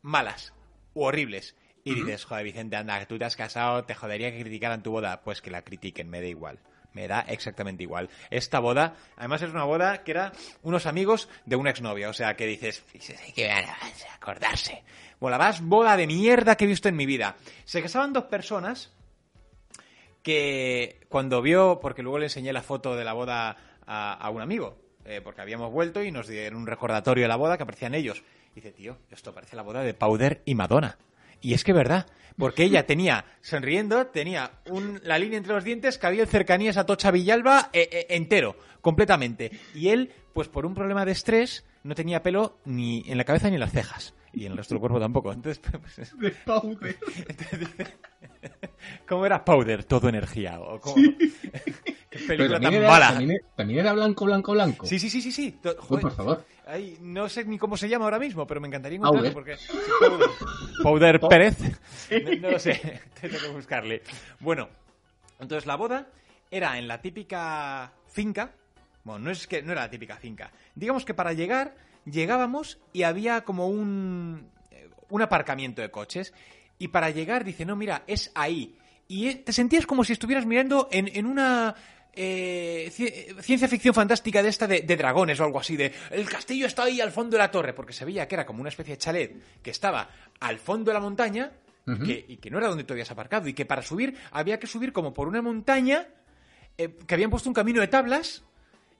[0.00, 0.54] malas
[0.94, 1.56] u horribles.
[1.84, 4.92] Y dices, joder, Vicente, anda, que tú te has casado, te jodería que criticaran tu
[4.92, 5.20] boda.
[5.22, 6.58] Pues que la critiquen, me da igual.
[6.92, 8.08] Me da exactamente igual.
[8.30, 12.08] Esta boda, además es una boda que era unos amigos de una exnovia.
[12.08, 13.50] O sea, que dices, "Sí, que
[14.14, 14.84] acordarse.
[15.18, 17.36] Bueno, la más boda de mierda que he visto en mi vida.
[17.64, 18.92] Se casaban dos personas
[20.22, 23.56] que cuando vio, porque luego le enseñé la foto de la boda
[23.86, 27.36] a, a un amigo, eh, porque habíamos vuelto y nos dieron un recordatorio de la
[27.36, 28.22] boda que aparecían ellos.
[28.52, 30.96] Y dice, tío, esto parece la boda de Powder y Madonna.
[31.42, 32.06] Y es que verdad,
[32.38, 36.78] porque ella tenía, sonriendo, tenía un- la línea entre los dientes que había el cercanías
[36.78, 39.50] a Tocha Villalba eh, eh, entero, completamente.
[39.74, 43.48] Y él, pues por un problema de estrés, no tenía pelo ni en la cabeza
[43.48, 44.14] ni en las cejas.
[44.34, 45.32] Y en el resto del cuerpo tampoco.
[45.32, 46.96] Entonces, pues, De powder.
[49.08, 49.84] ¿cómo era Powder?
[49.84, 50.60] Todo energía.
[50.60, 50.96] ¿O cómo?
[52.10, 53.08] Qué película también tan era, mala.
[53.10, 54.86] También, era- también era blanco, blanco, blanco.
[54.86, 55.58] Sí, sí, sí, sí, sí.
[55.64, 56.44] Uy, joder, por favor.
[56.66, 59.34] ay, no sé ni cómo se llama ahora mismo, pero me encantaría encontrarlo Powder.
[59.34, 59.56] porque...
[59.56, 60.28] sí, Powder.
[60.82, 61.56] Powder Pow- Pérez.
[62.10, 64.02] No, no lo sé, tengo que buscarle.
[64.40, 64.68] Bueno,
[65.40, 66.06] entonces la boda
[66.50, 68.52] era en la típica finca.
[69.04, 70.50] Bueno, no es que no era la típica finca.
[70.74, 71.74] Digamos que para llegar,
[72.04, 76.32] llegábamos y había como un, eh, un aparcamiento de coches.
[76.78, 78.76] Y para llegar dice, no, mira, es ahí.
[79.08, 81.74] Y te sentías como si estuvieras mirando en, en una
[82.14, 86.28] eh, ci- ciencia ficción fantástica de esta de, de dragones o algo así, de el
[86.28, 88.68] castillo está ahí al fondo de la torre, porque se veía que era como una
[88.70, 90.08] especie de chalet que estaba
[90.40, 91.52] al fondo de la montaña
[92.04, 94.66] que- y que no era donde tú habías aparcado, y que para subir había que
[94.66, 96.06] subir como por una montaña
[96.78, 98.42] eh, que habían puesto un camino de tablas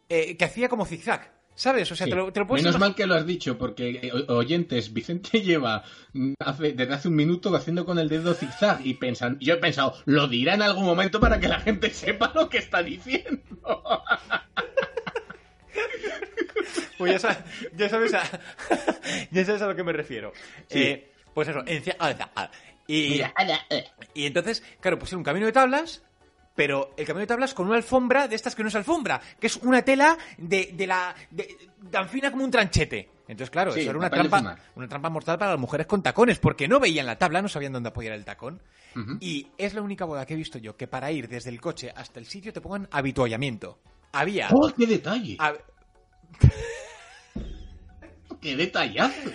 [0.09, 1.33] eh, que hacía como zigzag.
[1.55, 1.91] ¿Sabes?
[1.93, 2.11] O sea, Sí.
[2.11, 5.41] te lo, te lo puedes Menos mal que lo has dicho, porque eh, oyentes, Vicente
[5.43, 5.85] lleva
[6.15, 9.59] mm, hace- desde hace un minuto haciendo con el dedo zigzag y pensan, yo he
[9.59, 13.43] pensado, lo dirá en algún momento para que la gente sepa lo que está diciendo.
[16.99, 17.39] Pues ya sabes,
[17.75, 18.23] ya sabes a,
[19.33, 20.33] ya sabes a lo que me refiero.
[20.69, 20.79] Sí.
[20.83, 22.49] Eh, pues eso, encia- ah,
[22.87, 23.33] y, eh.
[24.15, 26.03] y entonces, claro, pusieron un camino de tablas,
[26.55, 29.47] pero el camino de tablas con una alfombra de estas que no es alfombra, que
[29.47, 31.57] es una tela de, de la de-
[31.91, 33.09] tan fina como un tranchete.
[33.29, 36.39] Entonces, claro, Sí, eso era una trampa, una trampa mortal para las mujeres con tacones,
[36.39, 38.61] porque no veían la tabla, no sabían dónde apoyar el tacón.
[39.21, 41.91] Y es la única boda que he visto yo que para ir desde el coche
[41.97, 43.79] hasta el sitio te pongan habituallamiento.
[44.13, 44.49] Había.
[44.53, 45.39] ¡Oh, qué detalle!
[45.39, 45.61] hab-
[48.41, 49.31] ¡Qué detallazo!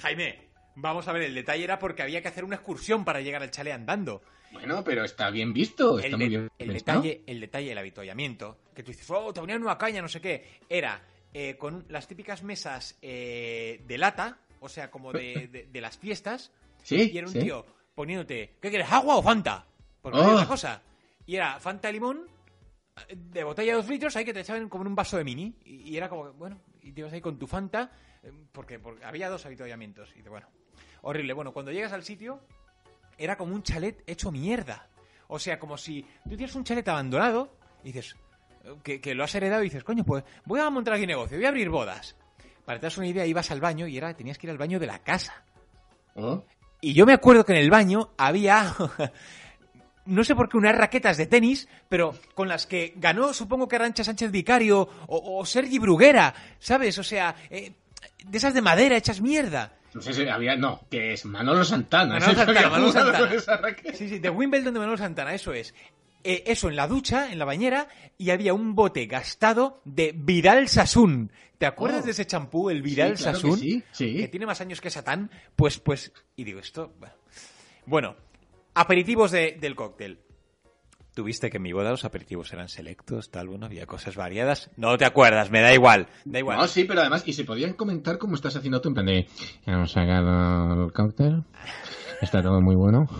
[0.00, 0.38] Jaime,
[0.76, 3.50] vamos a ver, el detalle era porque había que hacer una excursión para llegar al
[3.50, 4.22] chalet andando.
[4.52, 8.58] Bueno, pero está bien visto, está el, muy bien el detalle, el detalle del avituallamiento,
[8.74, 11.02] que tú dices, oh, te ponían una caña, no sé qué, era
[11.32, 15.96] eh, con las típicas mesas eh, de lata, o sea, como de, de- de las
[15.96, 16.52] fiestas,
[16.82, 17.38] Sí, y era un sí.
[17.40, 17.64] tío
[17.94, 19.64] poniéndote, ¿qué quieres, agua o Fanta?
[20.02, 20.32] Porque Oh.
[20.34, 20.82] otra cosa.
[21.24, 22.26] Y era Fanta de limón,
[23.14, 25.54] de botella de dos litros, ahí que te echaban como en un vaso de mini,
[25.64, 27.90] y, y era como, que, bueno, y te ibas ahí con tu Fanta,
[28.22, 30.46] eh, porque, porque había dos avituallamientos, y de, bueno,
[31.02, 31.32] horrible.
[31.34, 32.40] Bueno, cuando llegas al sitio,
[33.18, 34.88] era como un chalet hecho mierda.
[35.28, 38.16] O sea, como si tú tienes un chalet abandonado y dices
[38.64, 41.36] eh, que, que lo has heredado y dices, coño, pues voy a montar aquí negocio,
[41.36, 42.16] voy a abrir bodas.
[42.64, 44.58] Para que te das una idea, ibas al baño y era tenías que ir al
[44.58, 45.44] baño de la casa.
[46.14, 46.44] Oh.
[46.80, 48.74] Y yo me acuerdo que en el baño había,
[50.06, 53.76] no sé por qué, unas raquetas de tenis, pero con las que ganó, supongo que
[53.76, 56.98] Arancha Sánchez Vicario o, o Sergi Bruguera, ¿sabes?
[56.98, 57.72] O sea, eh,
[58.26, 59.78] de esas de madera hechas mierda.
[59.94, 62.18] No sé si había, no, que es Manolo Santana.
[62.18, 63.28] Manolo Santana, Manolo.
[63.94, 65.74] Sí, sí, de Wimbledon de Manolo Santana, eso es.
[66.24, 70.68] eh, eso en la ducha, en la bañera, y había un bote gastado de Vidal
[70.68, 71.32] Sassoon.
[71.58, 72.04] ¿Te acuerdas Oh.
[72.06, 73.58] de ese champú, el Vidal Sí, claro que Sassoon?
[73.58, 74.16] sí, sí.
[74.16, 75.30] Que tiene más años que Satán.
[75.56, 76.92] Pues, pues, y digo, esto.
[76.98, 77.14] Bueno,
[77.86, 78.16] Bueno,
[78.74, 80.20] aperitivos de- del cóctel.
[81.14, 84.70] ¿Tuviste que en mi boda los aperitivos eran selectos, tal, bueno, había cosas variadas?
[84.76, 86.56] No te acuerdas, me da igual, da igual.
[86.56, 89.26] No, sí, pero además, y se podían comentar cómo estás haciendo tú en plan de.
[89.66, 91.44] Hemos sacado el cóctel.
[92.22, 93.06] Está todo muy bueno.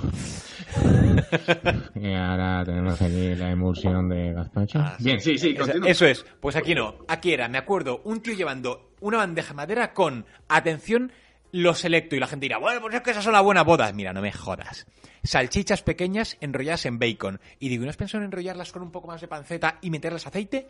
[1.94, 4.78] Y ahora tenemos aquí la emulsión de gazpacho.
[5.00, 5.88] Bien, sí, sí, continúa.
[5.88, 6.24] eso es.
[6.40, 6.96] Pues aquí no.
[7.08, 11.12] Aquí era, me acuerdo, un tío llevando una bandeja de madera con, atención,
[11.50, 12.16] lo selecto.
[12.16, 13.92] Y la gente dirá, bueno, pues es que esas son las buenas bodas.
[13.94, 14.86] Mira, no me jodas.
[15.24, 17.40] Salchichas pequeñas enrolladas en bacon.
[17.58, 20.26] Y digo, ¿no has pensado en enrollarlas con un poco más de panceta y meterlas
[20.26, 20.68] aceite?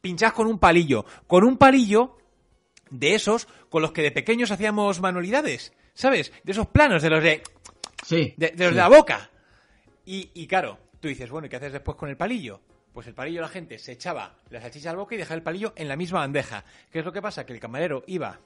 [0.00, 1.04] Pinchás con un palillo.
[1.26, 2.18] Con un palillo
[2.90, 5.72] de esos con los que de pequeños hacíamos manualidades.
[5.94, 6.32] ¿Sabes?
[6.42, 7.42] De esos planos, de los de...
[8.04, 8.34] Sí.
[8.36, 8.74] De, de los sí.
[8.74, 9.30] de la boca.
[10.04, 12.60] Y, y claro, tú dices, bueno, ¿y qué haces después con el palillo?
[12.92, 15.72] Pues el palillo la gente se echaba la salchicha al boca y dejaba el palillo
[15.76, 16.64] en la misma bandeja.
[16.90, 17.46] ¿Qué es lo que pasa?
[17.46, 18.40] Que el camarero iba...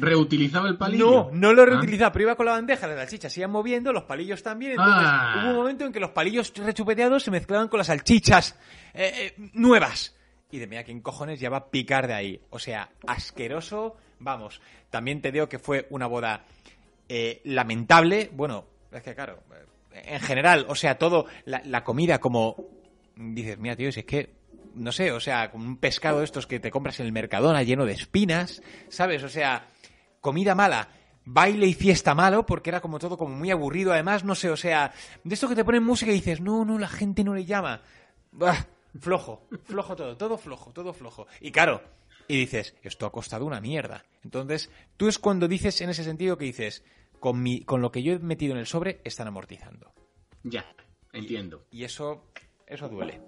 [0.00, 1.10] ¿Reutilizaba el palillo?
[1.10, 1.66] No, no lo Ah.
[1.66, 4.72] reutilizaba, pero iba con la bandeja, las salchichas se iban moviendo, los palillos también.
[4.72, 5.40] Entonces Ah.
[5.42, 8.58] hubo un momento en que los palillos rechupeteados se mezclaban con las salchichas
[8.94, 10.16] eh, eh, nuevas.
[10.50, 12.40] Y de mira, ¿quién cojones ya va a picar de ahí?
[12.50, 14.60] O sea, asqueroso, vamos.
[14.90, 16.44] También te digo que fue una boda
[17.08, 18.30] eh, lamentable.
[18.32, 19.40] Bueno, es que claro,
[19.92, 22.56] en general, o sea, todo, la, la comida como...
[23.16, 24.30] Dices, mira, tío, si es que,
[24.74, 27.62] no sé, o sea, como un pescado de estos que te compras en el Mercadona
[27.62, 29.22] lleno de espinas, ¿sabes?
[29.24, 29.66] O sea,
[30.20, 30.88] comida mala.
[31.24, 34.56] Baile y fiesta malo, porque era como todo como muy aburrido, además, no sé, o
[34.56, 34.92] sea,
[35.22, 37.82] de esto que te ponen música y dices, no, no, la gente no le llama.
[38.32, 38.66] Bah,
[38.98, 41.26] flojo, flojo todo, todo flojo, todo flojo.
[41.40, 41.82] Y claro,
[42.26, 44.04] y dices, esto ha costado una mierda.
[44.22, 46.84] Entonces, tú es cuando dices en ese sentido que dices,
[47.18, 49.92] con, mi, con lo que yo he metido en el sobre, están amortizando.
[50.42, 50.64] Ya,
[51.12, 51.66] entiendo.
[51.70, 52.24] Y eso,
[52.66, 53.20] eso duele.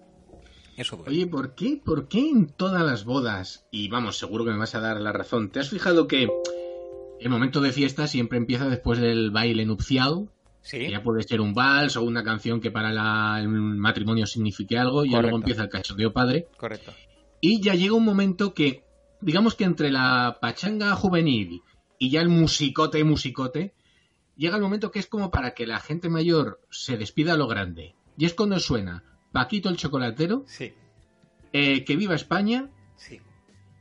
[0.76, 1.11] Eso duele.
[1.11, 1.80] Oye, ¿por qué?
[1.84, 3.66] ¿Por qué en todas las bodas?
[3.70, 5.51] Y vamos, seguro que me vas a dar la razón.
[5.51, 6.28] ¿Te has fijado que
[7.23, 10.31] el momento de fiesta siempre empieza después del baile nupcial?
[10.62, 10.79] Sí.
[10.79, 14.79] Que ya puede ser un vals o una canción que para la- el matrimonio signifique
[14.79, 16.47] algo y ya luego empieza el cachondeo padre.
[16.57, 16.93] Correcto.
[17.41, 18.85] Y ya llega un momento que,
[19.20, 21.62] digamos que entre la pachanga juvenil
[21.99, 23.75] y ya el musicote musicote,
[24.37, 27.49] llega el momento que es como para que la gente mayor se despida a lo
[27.49, 27.95] grande.
[28.16, 29.03] Y es cuando suena
[29.33, 30.73] Paquito el chocolatero, Sí.
[31.53, 33.20] eh, que viva España Sí.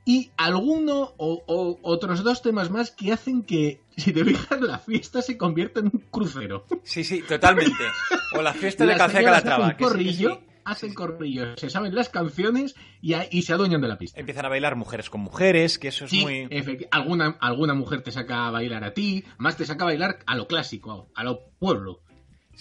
[0.05, 4.79] Y alguno o, o otros dos temas más que hacen que, si te fijas, la
[4.79, 6.65] fiesta se convierta en un crucero.
[6.83, 7.83] Sí, sí, totalmente.
[8.37, 9.65] O la fiesta de señoras Calatrava.
[9.67, 10.47] hacen que corrillo, sí.
[10.65, 14.19] hacen corrillo, se saben las canciones y, a- y se adueñan de la pista.
[14.19, 16.47] Empiezan a bailar mujeres con mujeres, que eso es Sí, muy...
[16.89, 20.35] alguna, alguna mujer te saca a bailar a ti, más te saca a bailar a
[20.35, 22.01] lo clásico, a lo pueblo.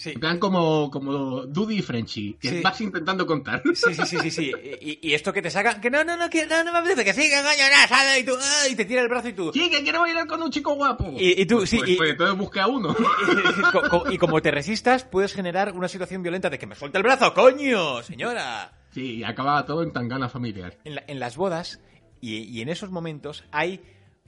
[0.01, 0.13] Sí.
[0.13, 2.61] En plan como, como Dudy y Frenchy, que Sí.
[2.63, 3.61] vas intentando contar.
[3.75, 4.51] Sí, sí, sí, sí, sí.
[4.81, 7.05] Y, y esto que te saca, que no, no, no, que no, no me apetece,
[7.05, 8.19] que sí, que coño, no, ¿sabes?
[8.19, 9.51] Y tú, ah, y te tira el brazo y tú...
[9.53, 11.13] Sí, que quiero bailar con un chico guapo.
[11.19, 12.95] Y, y tú, sí, Pues, y, pues entonces busca a uno.
[13.59, 16.73] y co- co- y como te resistas, puedes generar una situación violenta de que me
[16.73, 18.73] suelta el brazo, coño, señora.
[18.95, 20.79] Sí, y acaba todo en tangana familiar.
[20.83, 21.79] En, la- en las bodas
[22.19, 23.81] y, y en esos momentos hay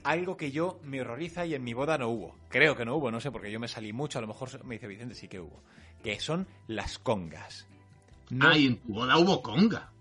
[0.03, 2.35] algo que yo me horroriza y en mi boda no hubo.
[2.49, 4.75] Creo que no hubo, no sé, porque yo me salí mucho, a lo mejor me
[4.75, 5.61] dice Vicente, sí que hubo.
[6.03, 7.67] Que son las congas.
[8.29, 9.91] No- Ay, en tu boda hubo conga.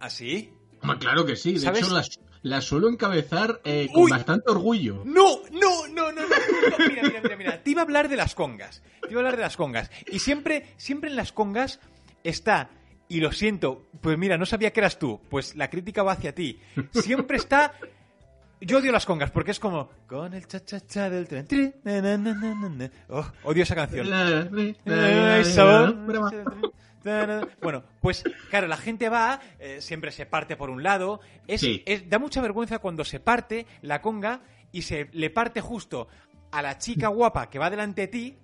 [0.00, 0.52] ¿Ah, sí?
[0.80, 1.52] Hombre, claro que sí.
[1.54, 1.82] De ¿Sabes?
[1.82, 5.02] hecho, las, las suelo encabezar eh, con bastante orgullo.
[5.04, 6.78] No, no, no, no, no, no.
[6.88, 7.62] Mira, mira, mira, mira.
[7.62, 8.82] Te iba a hablar de las congas.
[9.02, 9.90] Te iba a hablar de las congas.
[10.10, 11.78] Y siempre, siempre en las congas
[12.24, 12.70] está,
[13.08, 15.20] y lo siento, pues mira, no sabía que eras tú.
[15.30, 16.58] Pues la crítica va hacia ti.
[16.90, 17.74] Siempre está.
[18.64, 19.90] Yo odio las congas porque es como.
[20.06, 21.46] Con el cha-cha-cha del tren.
[21.46, 22.90] tri, na, na, na, na, na, na.
[23.08, 24.08] Oh, odio esa canción.
[27.60, 31.20] Bueno, pues claro, la gente va, eh, siempre se parte por un lado.
[31.48, 31.82] Es, Sí.
[31.86, 34.40] es- da mucha vergüenza cuando se parte la conga
[34.70, 36.06] y se le parte justo
[36.52, 38.38] a la chica guapa que va delante de ti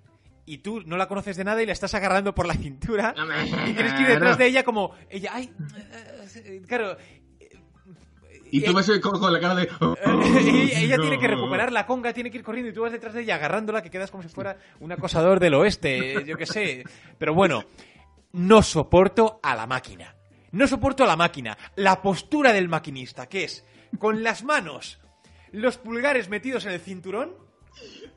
[0.45, 3.13] y tú no la conoces de nada y la estás agarrando por la cintura
[3.67, 5.53] y tienes que ir detrás de ella como ella, ay,
[6.35, 6.97] eh, claro,
[8.51, 9.69] Y tú vas con, con la cara de...
[9.79, 9.95] "Oh,
[10.41, 11.03] y ella no".
[11.03, 13.35] tiene que recuperar la conga, tiene que ir corriendo y tú vas detrás de ella
[13.35, 16.83] agarrándola que quedas como si fuera un acosador del oeste, yo qué sé.
[17.17, 17.63] Pero bueno,
[18.33, 20.15] no soporto a la máquina.
[20.51, 21.57] No soporto a la máquina.
[21.75, 23.65] La postura del maquinista, que es
[23.99, 24.99] con las manos,
[25.51, 27.33] los pulgares metidos en el cinturón,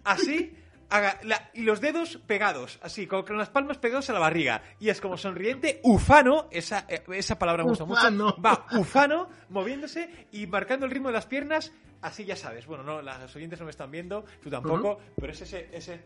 [0.05, 0.55] así,
[0.95, 4.63] haga- la- y los dedos pegados, así, con, con las palmas pegados a la barriga.
[4.79, 8.25] Y es como sonriente, ufano, esa, eh, esa palabra me gusta Ufano.
[8.27, 8.43] mucho.
[8.43, 12.67] Va, ufano, moviéndose y marcando el ritmo de las piernas, así ya sabes.
[12.67, 16.01] Bueno, no, las oyentes no me están viendo, tú tampoco, pero es ese, ese,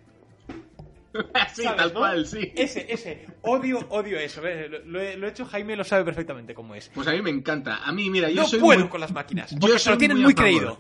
[1.55, 2.01] Sí, ¿Sabes, tal no?
[2.01, 2.53] cual, sí.
[2.55, 3.27] Ese, ese.
[3.43, 4.43] Odio, odio eso.
[4.43, 4.79] Lo,
[5.17, 6.91] lo he hecho, Jaime lo sabe perfectamente cómo es.
[6.95, 7.79] Pues a mí me encanta.
[7.85, 9.51] A mí, mira, yo no soy puedo muy- con las máquinas.
[9.59, 10.79] Yo se soy lo tienen muy muy, creído.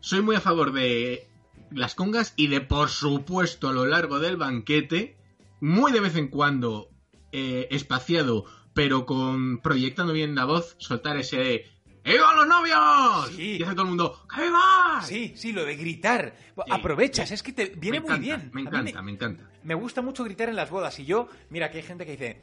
[0.00, 1.28] Soy muy a favor de
[1.70, 5.16] las congas y de, por supuesto, a lo largo del banquete,
[5.60, 6.90] muy de vez en cuando,
[7.32, 8.44] eh, espaciado,
[8.74, 11.66] pero con proyectando bien la voz, soltar ese
[12.04, 13.38] ¡Viva los novios!
[13.38, 15.02] Y hace todo el mundo ¡Que viva!
[15.02, 16.34] Sí, sí, lo de gritar.
[16.70, 18.50] Aprovechas, es que te viene Me muy bien.
[18.54, 19.50] Me encanta, me encanta.
[19.62, 20.98] Me gusta mucho gritar en las bodas.
[21.00, 22.42] Y yo, mira, que hay gente que dice,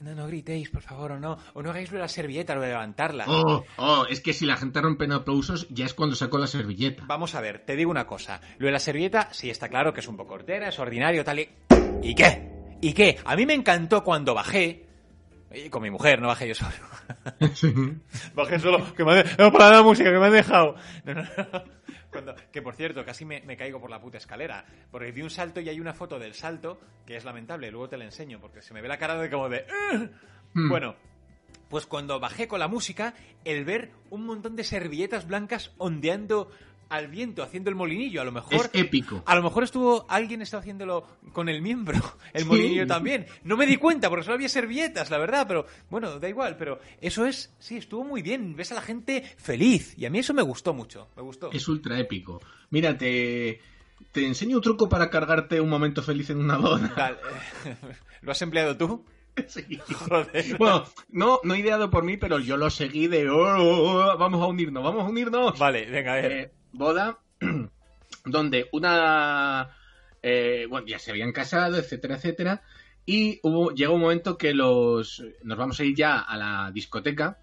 [0.00, 1.38] no, no gritéis, por favor, o no.
[1.54, 3.24] O no hagáis lo de la servilleta, lo de levantarla.
[3.28, 6.46] Oh, oh, es que si la gente rompe en aplausos, ya es cuando sacó la
[6.46, 7.04] servilleta.
[7.06, 8.40] Vamos a ver, te digo una cosa.
[8.58, 11.40] Lo de la servilleta, sí está claro que es un poco hortera, es ordinario, tal
[11.40, 11.48] y...
[12.02, 12.50] ¿Y qué?
[12.82, 13.18] ¿Y qué?
[13.24, 14.86] A mí me encantó cuando bajé...
[15.54, 16.74] y Con mi mujer, no bajé yo solo.
[18.34, 20.74] Bajé solo, que me han no, para la música, que me han dejado.
[21.04, 21.64] No, no, no.
[22.10, 24.64] Cuando- que por cierto, casi me, me caigo por la puta escalera.
[24.90, 27.70] Porque di un salto y hay una foto del salto que es lamentable.
[27.70, 29.66] Luego te la enseño porque se me ve la cara de como de.
[30.54, 30.68] Hmm.
[30.70, 30.94] Bueno,
[31.68, 36.50] pues cuando bajé con la música, el ver un montón de servilletas blancas ondeando
[36.88, 38.54] al viento, haciendo el molinillo, a lo mejor.
[38.72, 39.22] Es épico.
[39.26, 41.98] A lo mejor estuvo alguien estaba haciéndolo con el miembro,
[42.32, 42.48] el Sí.
[42.48, 43.26] molinillo también.
[43.44, 46.78] No me di cuenta porque solo había servilletas, la verdad, pero bueno, da igual, pero
[47.00, 48.54] eso es, sí, estuvo muy bien.
[48.56, 51.50] Ves a la gente feliz y a mí eso me gustó mucho, me gustó.
[51.52, 52.40] Es ultra épico.
[52.70, 53.60] Mira, te,
[54.12, 57.18] te enseño un truco para cargarte un momento feliz en una boda.
[58.22, 59.04] ¿Lo has empleado tú?
[59.48, 59.78] Sí.
[59.92, 60.56] Joder.
[60.56, 64.40] Bueno, no, no ideado por mí, pero yo lo seguí de "Oh, oh, oh, vamos
[64.42, 65.58] a unirnos, vamos a unirnos.
[65.58, 66.32] Vale, venga, a ver.
[66.32, 67.18] Eh, boda
[68.24, 69.76] donde una
[70.22, 72.62] eh, bueno, ya se habían casado, etcétera, etcétera,
[73.04, 77.38] y hubo, llegó un momento que los nos vamos a ir ya a la discoteca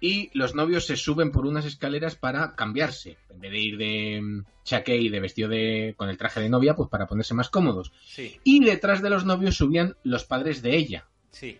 [0.00, 4.20] y los novios se suben por unas escaleras para cambiarse, en vez de ir de
[4.22, 7.50] mm, chaqué y de vestido de con el traje de novia, pues para ponerse más
[7.50, 7.92] cómodos.
[8.06, 11.06] Sí, Y detrás de los novios subían los padres de ella.
[11.30, 11.58] sí.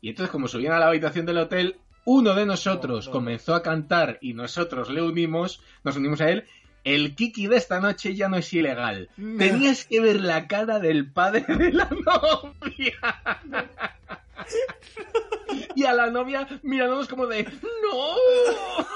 [0.00, 4.18] Y entonces, como subían a la habitación del hotel, uno de nosotros comenzó a cantar
[4.20, 6.44] y nosotros le unimos, nos unimos a él.
[6.84, 9.08] El Kiki de esta noche ya no es ilegal.
[9.16, 9.38] No.
[9.38, 13.40] Tenías que ver la cara del padre de la novia.
[15.74, 17.48] y a la novia mirándonos como de ¡No!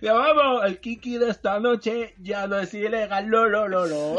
[0.00, 3.26] Ya vamos, el Kiki de esta noche ya no es ilegal.
[3.26, 4.16] Lo, lo, lo, lo.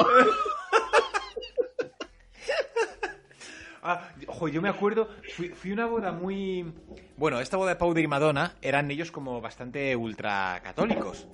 [3.88, 6.74] Ah, ojo, yo me acuerdo, fui, fui una boda muy...
[7.18, 11.28] Bueno, esta boda de Powder y Madonna eran ellos como bastante ultra católicos.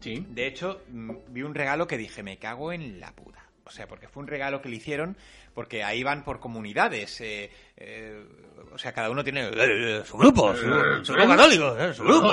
[0.00, 0.26] Sí.
[0.28, 3.48] De hecho, mm, vi un regalo que dije, me cago en la puta.
[3.64, 5.16] O sea, porque fue un regalo que le hicieron,
[5.54, 7.20] porque ahí van por comunidades.
[7.20, 8.24] eh, eh,
[8.72, 10.62] o sea, cada uno tiene eh, su grupo, su,
[11.04, 12.32] su grupo católico, eh, su grupo.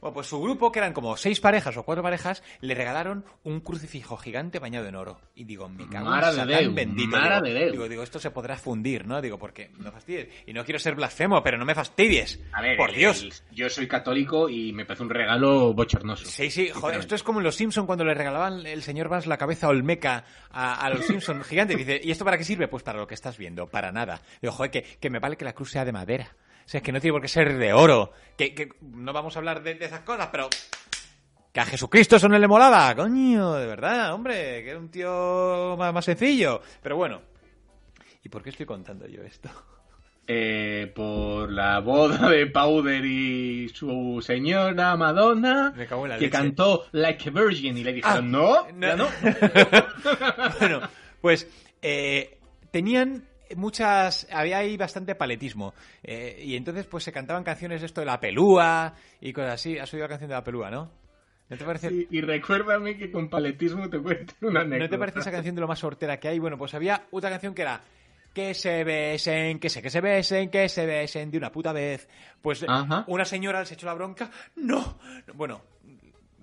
[0.00, 3.60] Bueno, pues su grupo, que eran como seis parejas o cuatro parejas, le regalaron un
[3.60, 5.20] crucifijo gigante bañado en oro.
[5.36, 7.16] Y digo, me cago de bendito.
[7.16, 7.72] mare digo, de Déu.
[7.72, 9.20] digo, digo, esto se podrá fundir, ¿no?
[9.20, 10.28] Digo, porque no fastidies.
[10.46, 12.40] Y no quiero ser blasfemo, pero no me fastidies.
[12.52, 13.22] A ver, por el- Dios.
[13.22, 16.26] el- yo soy católico y me parece un regalo bochornoso.
[16.26, 19.28] Sí, sí, joder, esto es como en Los Simpson cuando le regalaban el señor Vance
[19.28, 21.76] la cabeza olmeca a, a los Simpson gigante.
[21.76, 22.55] Dice, ¿y esto para qué sirve?
[22.70, 24.20] Pues para lo que estás viendo, para nada.
[24.40, 26.34] Digo, joder, que, que me vale que la cruz sea de madera.
[26.64, 28.12] O sea, que no tiene por qué ser de oro.
[28.36, 30.48] Que, que no vamos a hablar de, de esas cosas, pero...
[31.52, 35.74] Que a Jesucristo eso no le molaba, coño, de verdad, hombre, que era un tío
[35.78, 36.60] más, más sencillo.
[36.82, 37.22] Pero bueno,
[38.24, 39.48] ¿y por qué estoy contando yo esto?
[40.28, 46.24] Eh, por la boda de Powder y su señora Madonna, Me cago en la que
[46.24, 46.36] leche.
[46.36, 48.86] cantó Like a Virgin y le dijeron, Ah, no, no.
[48.88, 49.06] ya no.
[50.58, 50.80] bueno,
[51.20, 51.48] pues
[51.80, 52.40] eh,
[52.70, 58.00] tenían muchas había ahí bastante paletismo eh, y entonces pues se cantaban canciones de esto
[58.00, 60.90] de la pelúa y cosas así has oído la canción de la pelúa no
[61.48, 64.84] ¿No te parece Y, y recuérdame que con paletismo te cuento una anécdota.
[64.84, 66.38] ¿No te parece esa canción de lo más sortera que hay?
[66.38, 67.80] Bueno, pues había otra canción que era
[68.34, 72.08] que se besen, que se, que se besen, que se besen de una puta vez.
[72.42, 73.04] Pues Ajá.
[73.06, 74.30] una señora se echó la bronca.
[74.56, 74.98] No,
[75.34, 75.62] bueno,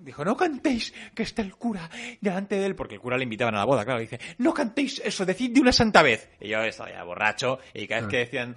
[0.04, 1.88] dijo, no cantéis, que está el cura
[2.20, 5.00] delante de él, porque el cura le invitaban a la boda, claro, dice, no cantéis
[5.04, 6.30] eso, decid de una santa vez.
[6.40, 8.54] Y yo estaba ya borracho, y cada vez que decían,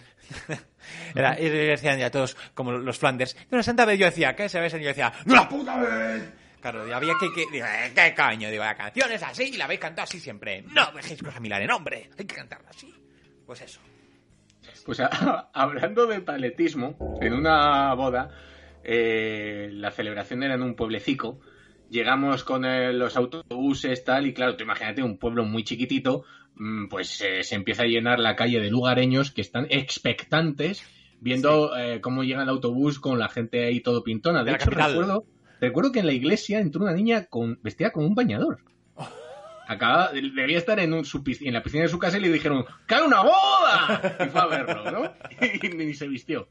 [1.16, 4.50] era, y decían ya todos, como los Flanders, de una santa vez yo decía, que
[4.50, 6.34] se y yo decía, de una puta vez.
[6.62, 8.50] Claro, había que, que digo, "Eh, ¿qué coño?
[8.50, 10.64] Digo, la canción es así y la habéis cantado así siempre.
[10.64, 12.94] No dejéis cosas milares, hombre, hay que cantarla así.
[13.46, 13.80] Pues eso.
[14.86, 18.30] Pues a- hablando de paletismo, en una boda,
[18.90, 21.42] eh, la celebración era en un pueblecico.
[21.90, 26.24] Llegamos con eh, los autobuses, tal, y claro, tú imagínate un pueblo muy chiquitito,
[26.56, 30.84] mm, pues eh, se empieza a llenar la calle de lugareños que están expectantes
[31.20, 31.72] viendo
[32.02, 34.44] cómo llega el autobús con la gente ahí todo pintona.
[34.44, 35.26] De, hecho, recuerdo,
[35.60, 38.60] recuerdo que en la iglesia entró una niña con, vestida con un bañador.
[39.68, 42.32] acaba, debía estar en, un, su, piscina, en la piscina de su casa y le
[42.32, 44.16] dijeron, ¡cae una boda!
[44.26, 45.14] Y fue a verlo, ¿no?
[45.42, 46.48] Y ni se vistió.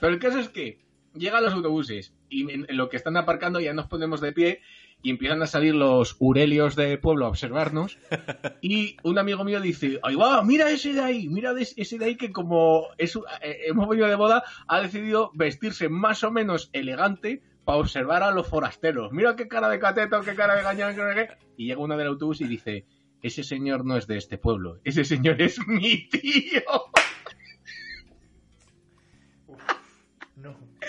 [0.00, 0.87] Pero el caso es que
[1.18, 4.60] llegan los autobuses y en, lo que están aparcando ya nos ponemos de pie
[5.02, 7.98] y empiezan a salir los urelios de pueblo a observarnos
[8.60, 10.42] y un amigo mío dice, ¡ay va!
[10.42, 14.08] Mira ese de ahí, mira ese de ahí que como es, un- eh, hemos venido
[14.08, 19.12] de boda ha decidido vestirse más o menos elegante para observar a los forasteros.
[19.12, 21.28] Mira qué cara de cateto, qué cara de gañán, qué qué.
[21.58, 22.86] Y llega uno del autobús y dice,
[23.22, 26.62] ese señor no es de este pueblo, ese señor es mi tío.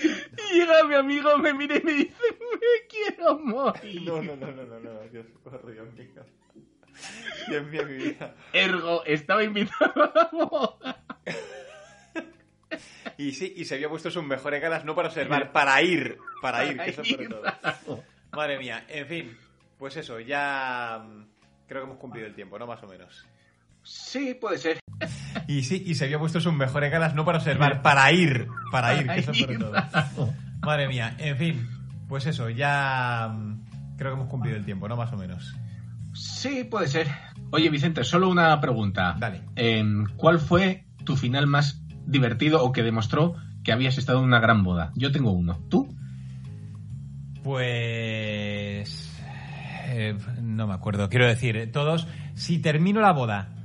[0.04, 4.02] Y llega mi amigo, me mira y me dice, me quiero morir.
[4.04, 6.26] No, no, no, no, no, no, Dios, por Dios mío.
[7.48, 8.36] Dios mío, mi vida.
[8.54, 11.04] Ergo, estaba invitado a la boda.
[13.18, 16.66] Y sí, y se había puesto sus mejores ganas no para observar, para ir, para
[16.66, 17.44] ir, que eso sobre todo.
[18.32, 19.38] Madre mía, en fin,
[19.78, 21.26] pues eso, ya mm,
[21.68, 22.66] creo que hemos cumplido el tiempo, ¿no?
[22.66, 23.26] Más o menos.
[23.84, 24.80] Sí, puede ser.
[25.48, 29.00] Y sí, y se había puesto sus mejores ganas no para observar, para ir, para
[29.00, 29.74] ir, que eso sobre todo.
[30.62, 31.68] Madre mía, en fin,
[32.08, 34.96] pues eso, ya mm, creo que hemos cumplido el tiempo, ¿no?
[34.96, 35.56] Más o menos.
[36.14, 37.08] Sí, puede ser.
[37.52, 39.16] Oye, Vicente, solo una pregunta.
[39.18, 39.42] Dale.
[39.56, 44.40] Em, ¿Cuál fue tu final más divertido o que demostró que habías estado en una
[44.40, 44.92] gran boda?
[44.96, 45.60] Yo tengo uno.
[45.70, 45.88] ¿Tú?
[47.44, 49.10] Pues...
[49.86, 51.10] eh, no me acuerdo.
[51.10, 53.59] Quiero decir, eh, todos, si termino la boda,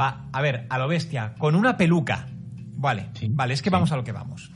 [0.00, 2.26] va, a ver, a lo bestia, con una peluca.
[2.74, 4.50] Vale, vale, es que vamos a lo que vamos.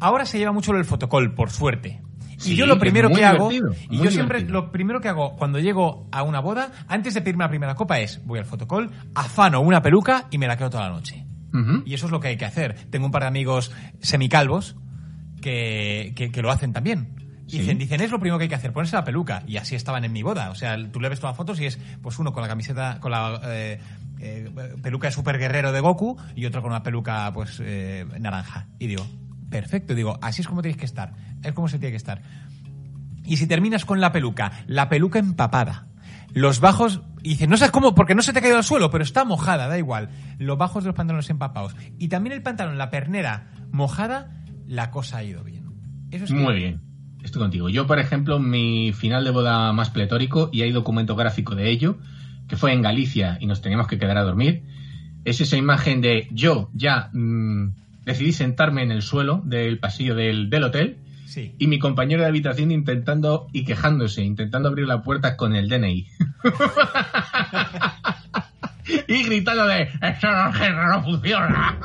[0.00, 2.00] Ahora se lleva mucho el fotocall, por suerte.
[2.44, 3.60] Y yo lo primero que hago, y
[3.90, 7.48] yo siempre lo primero que hago cuando llego a una boda, antes de pedirme la
[7.48, 10.94] primera copa es, voy al fotocall, afano una peluca y me la quedo toda la
[10.94, 11.24] noche.
[11.84, 12.74] Y eso es lo que hay que hacer.
[12.90, 13.70] Tengo un par de amigos
[14.00, 14.76] semicalvos
[15.40, 17.14] que, que, que lo hacen también.
[17.46, 19.44] Y dicen, dicen, es lo primero que hay que hacer, ponerse la peluca.
[19.46, 20.50] Y así estaban en mi boda.
[20.50, 22.98] O sea, tú le ves todas las fotos y es, pues uno con la camiseta,
[23.00, 23.78] con la eh,
[24.20, 24.50] eh,
[24.82, 28.68] peluca super guerrero de Goku y otro con una peluca, pues, eh, naranja.
[28.78, 29.06] Y digo,
[29.50, 29.94] perfecto.
[29.94, 31.12] Digo, así es como tenéis que estar.
[31.42, 32.22] Es como se tiene que estar.
[33.24, 35.86] Y si terminas con la peluca, la peluca empapada,
[36.32, 38.90] los bajos, y dices, no sabes cómo, porque no se te ha caído al suelo,
[38.90, 40.10] pero está mojada, da igual.
[40.38, 41.74] Los bajos de los pantalones empapados.
[41.98, 45.64] Y también el pantalón, la pernera mojada, la cosa ha ido bien.
[46.10, 46.80] Eso es Muy bien.
[47.22, 47.70] Estoy contigo.
[47.70, 51.98] Yo, por ejemplo, mi final de boda más pletórico, y hay documento gráfico de ello,
[52.48, 54.62] que fue en Galicia y nos teníamos que quedar a dormir,
[55.24, 57.70] es esa imagen de yo ya mm,
[58.04, 61.54] decidí sentarme en el suelo del pasillo del, del hotel Sí.
[61.58, 66.06] y mi compañero de habitación intentando y quejándose, intentando abrir la puerta con el DNI.
[69.08, 71.78] y gritando de ¡Eso no, no funciona!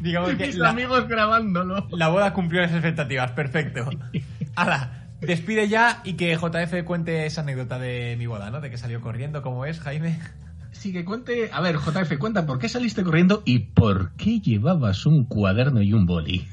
[0.00, 1.86] Digamos que Mis la, amigos grabándolo.
[1.92, 3.88] la boda cumplió las expectativas, perfecto.
[4.56, 8.60] Hala, despide ya y que JF cuente esa anécdota de mi boda, ¿no?
[8.60, 10.18] De que salió corriendo, ¿cómo es, Jaime?
[10.72, 11.50] Sí, que cuente.
[11.52, 15.92] A ver, JF, cuenta por qué saliste corriendo y por qué llevabas un cuaderno y
[15.92, 16.48] un boli.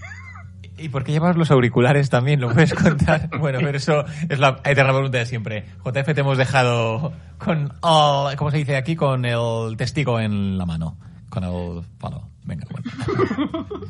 [0.77, 2.39] ¿Y por qué llevas los auriculares también?
[2.39, 3.29] ¿Lo puedes contar?
[3.39, 5.65] bueno, pero eso es la eterna pregunta de siempre.
[5.83, 8.95] JF, te hemos dejado con el, ¿cómo se dice aquí?
[8.95, 10.97] Con el testigo en la mano.
[11.29, 12.29] Con el palo.
[12.43, 12.89] Venga, bueno.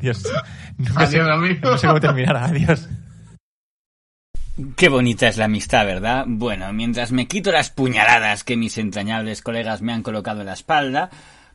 [0.02, 1.70] No sé, Adiós, amigo.
[1.70, 2.36] no sé cómo terminar.
[2.36, 2.88] Adiós.
[4.76, 6.24] Qué bonita es la amistad, ¿verdad?
[6.26, 10.52] Bueno, mientras me quito las puñaladas que mis entrañables colegas me han colocado en la
[10.52, 11.08] espalda,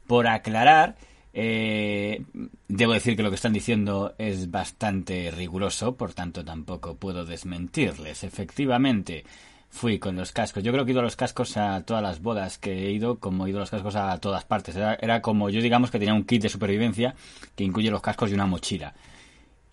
[0.07, 0.95] por aclarar,
[1.33, 2.23] eh,
[2.67, 8.23] debo decir que lo que están diciendo es bastante riguroso, por tanto tampoco puedo desmentirles.
[8.23, 9.23] Efectivamente,
[9.69, 10.63] fui con los cascos.
[10.63, 13.19] Yo creo que he ido a los cascos a todas las bodas que he ido,
[13.19, 14.75] como he ido a los cascos a todas partes.
[14.77, 17.13] Era, era como yo digamos que tenía un kit de supervivencia
[17.55, 18.93] que incluye los cascos y una mochila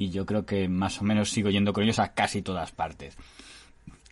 [0.05, 3.17] y yo creo que más o menos sigo yendo con ellos a casi todas partes.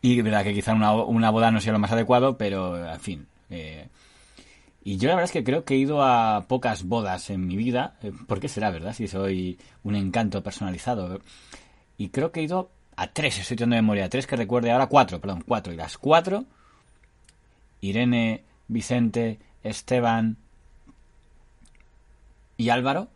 [0.03, 3.26] Y verdad que quizá una, una boda no sea lo más adecuado, pero en fin.
[3.51, 3.88] eh,
[4.82, 7.57] y yo la verdad es que creo que he ido a pocas bodas en mi
[7.57, 7.97] vida.
[8.03, 8.95] eh, ¿Por qué será, verdad?
[8.95, 11.20] Si soy un encanto personalizado.
[11.99, 14.09] Y creo que he ido a tres, estoy tirando memoria.
[14.09, 15.72] Tres que recuerde ahora, cuatro, perdón, cuatro.
[15.72, 16.47] Y las cuatro,
[17.82, 20.38] Irene, Vicente, Esteban
[22.57, 23.09] y Álvaro,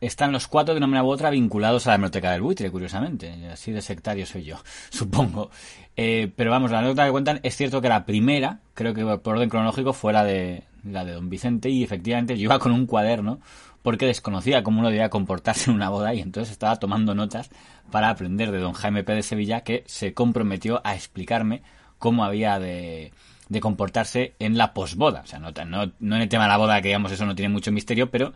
[0.00, 3.48] están los cuatro de una manera u otra vinculados a la biblioteca del buitre, curiosamente.
[3.50, 4.58] Así de sectario soy yo,
[4.90, 5.50] supongo.
[5.96, 9.36] Eh, pero vamos, la anécdota que cuentan es cierto que la primera, creo que por
[9.36, 12.86] orden cronológico, fue la de, la de don Vicente y efectivamente yo iba con un
[12.86, 13.40] cuaderno
[13.82, 17.50] porque desconocía cómo uno debía comportarse en una boda y entonces estaba tomando notas
[17.90, 19.14] para aprender de don Jaime P.
[19.14, 21.62] de Sevilla que se comprometió a explicarme
[21.98, 23.12] cómo había de,
[23.48, 25.20] de comportarse en la posboda.
[25.20, 27.34] O sea, no, no, no en el tema de la boda, que digamos eso no
[27.34, 28.32] tiene mucho misterio, pero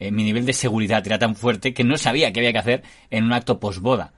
[0.00, 2.82] eh, mi nivel de seguridad era tan fuerte que no sabía qué había que hacer
[3.10, 4.12] en un acto posboda.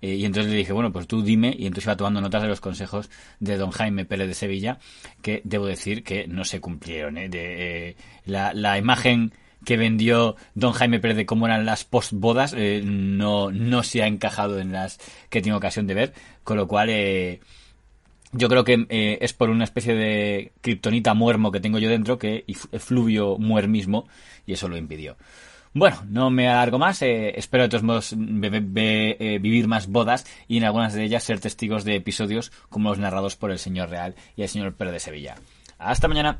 [0.00, 2.48] Eh, y entonces le dije, bueno, pues tú dime, y entonces iba tomando notas de
[2.48, 3.10] los consejos
[3.40, 4.78] de don Jaime Pérez de Sevilla,
[5.22, 7.18] que debo decir que no se cumplieron.
[7.18, 7.28] ¿eh?
[7.28, 9.32] De, eh, la, la imagen
[9.64, 14.06] que vendió don Jaime Pérez de cómo eran las postbodas eh, no, no se ha
[14.06, 14.98] encajado en las
[15.30, 16.14] que tengo ocasión de ver,
[16.44, 17.40] con lo cual eh,
[18.32, 22.18] yo creo que eh, es por una especie de kriptonita muermo que tengo yo dentro
[22.18, 24.06] que y fluvio muermismo
[24.46, 25.16] y eso lo impidió.
[25.74, 27.02] Bueno, no me alargo más.
[27.02, 31.40] eh, espero de todos modos eh, vivir más bodas y en algunas de ellas ser
[31.40, 35.00] testigos de episodios como los narrados por el señor Real y el señor Pérez de
[35.00, 35.34] Sevilla.
[35.78, 36.38] Hasta mañana.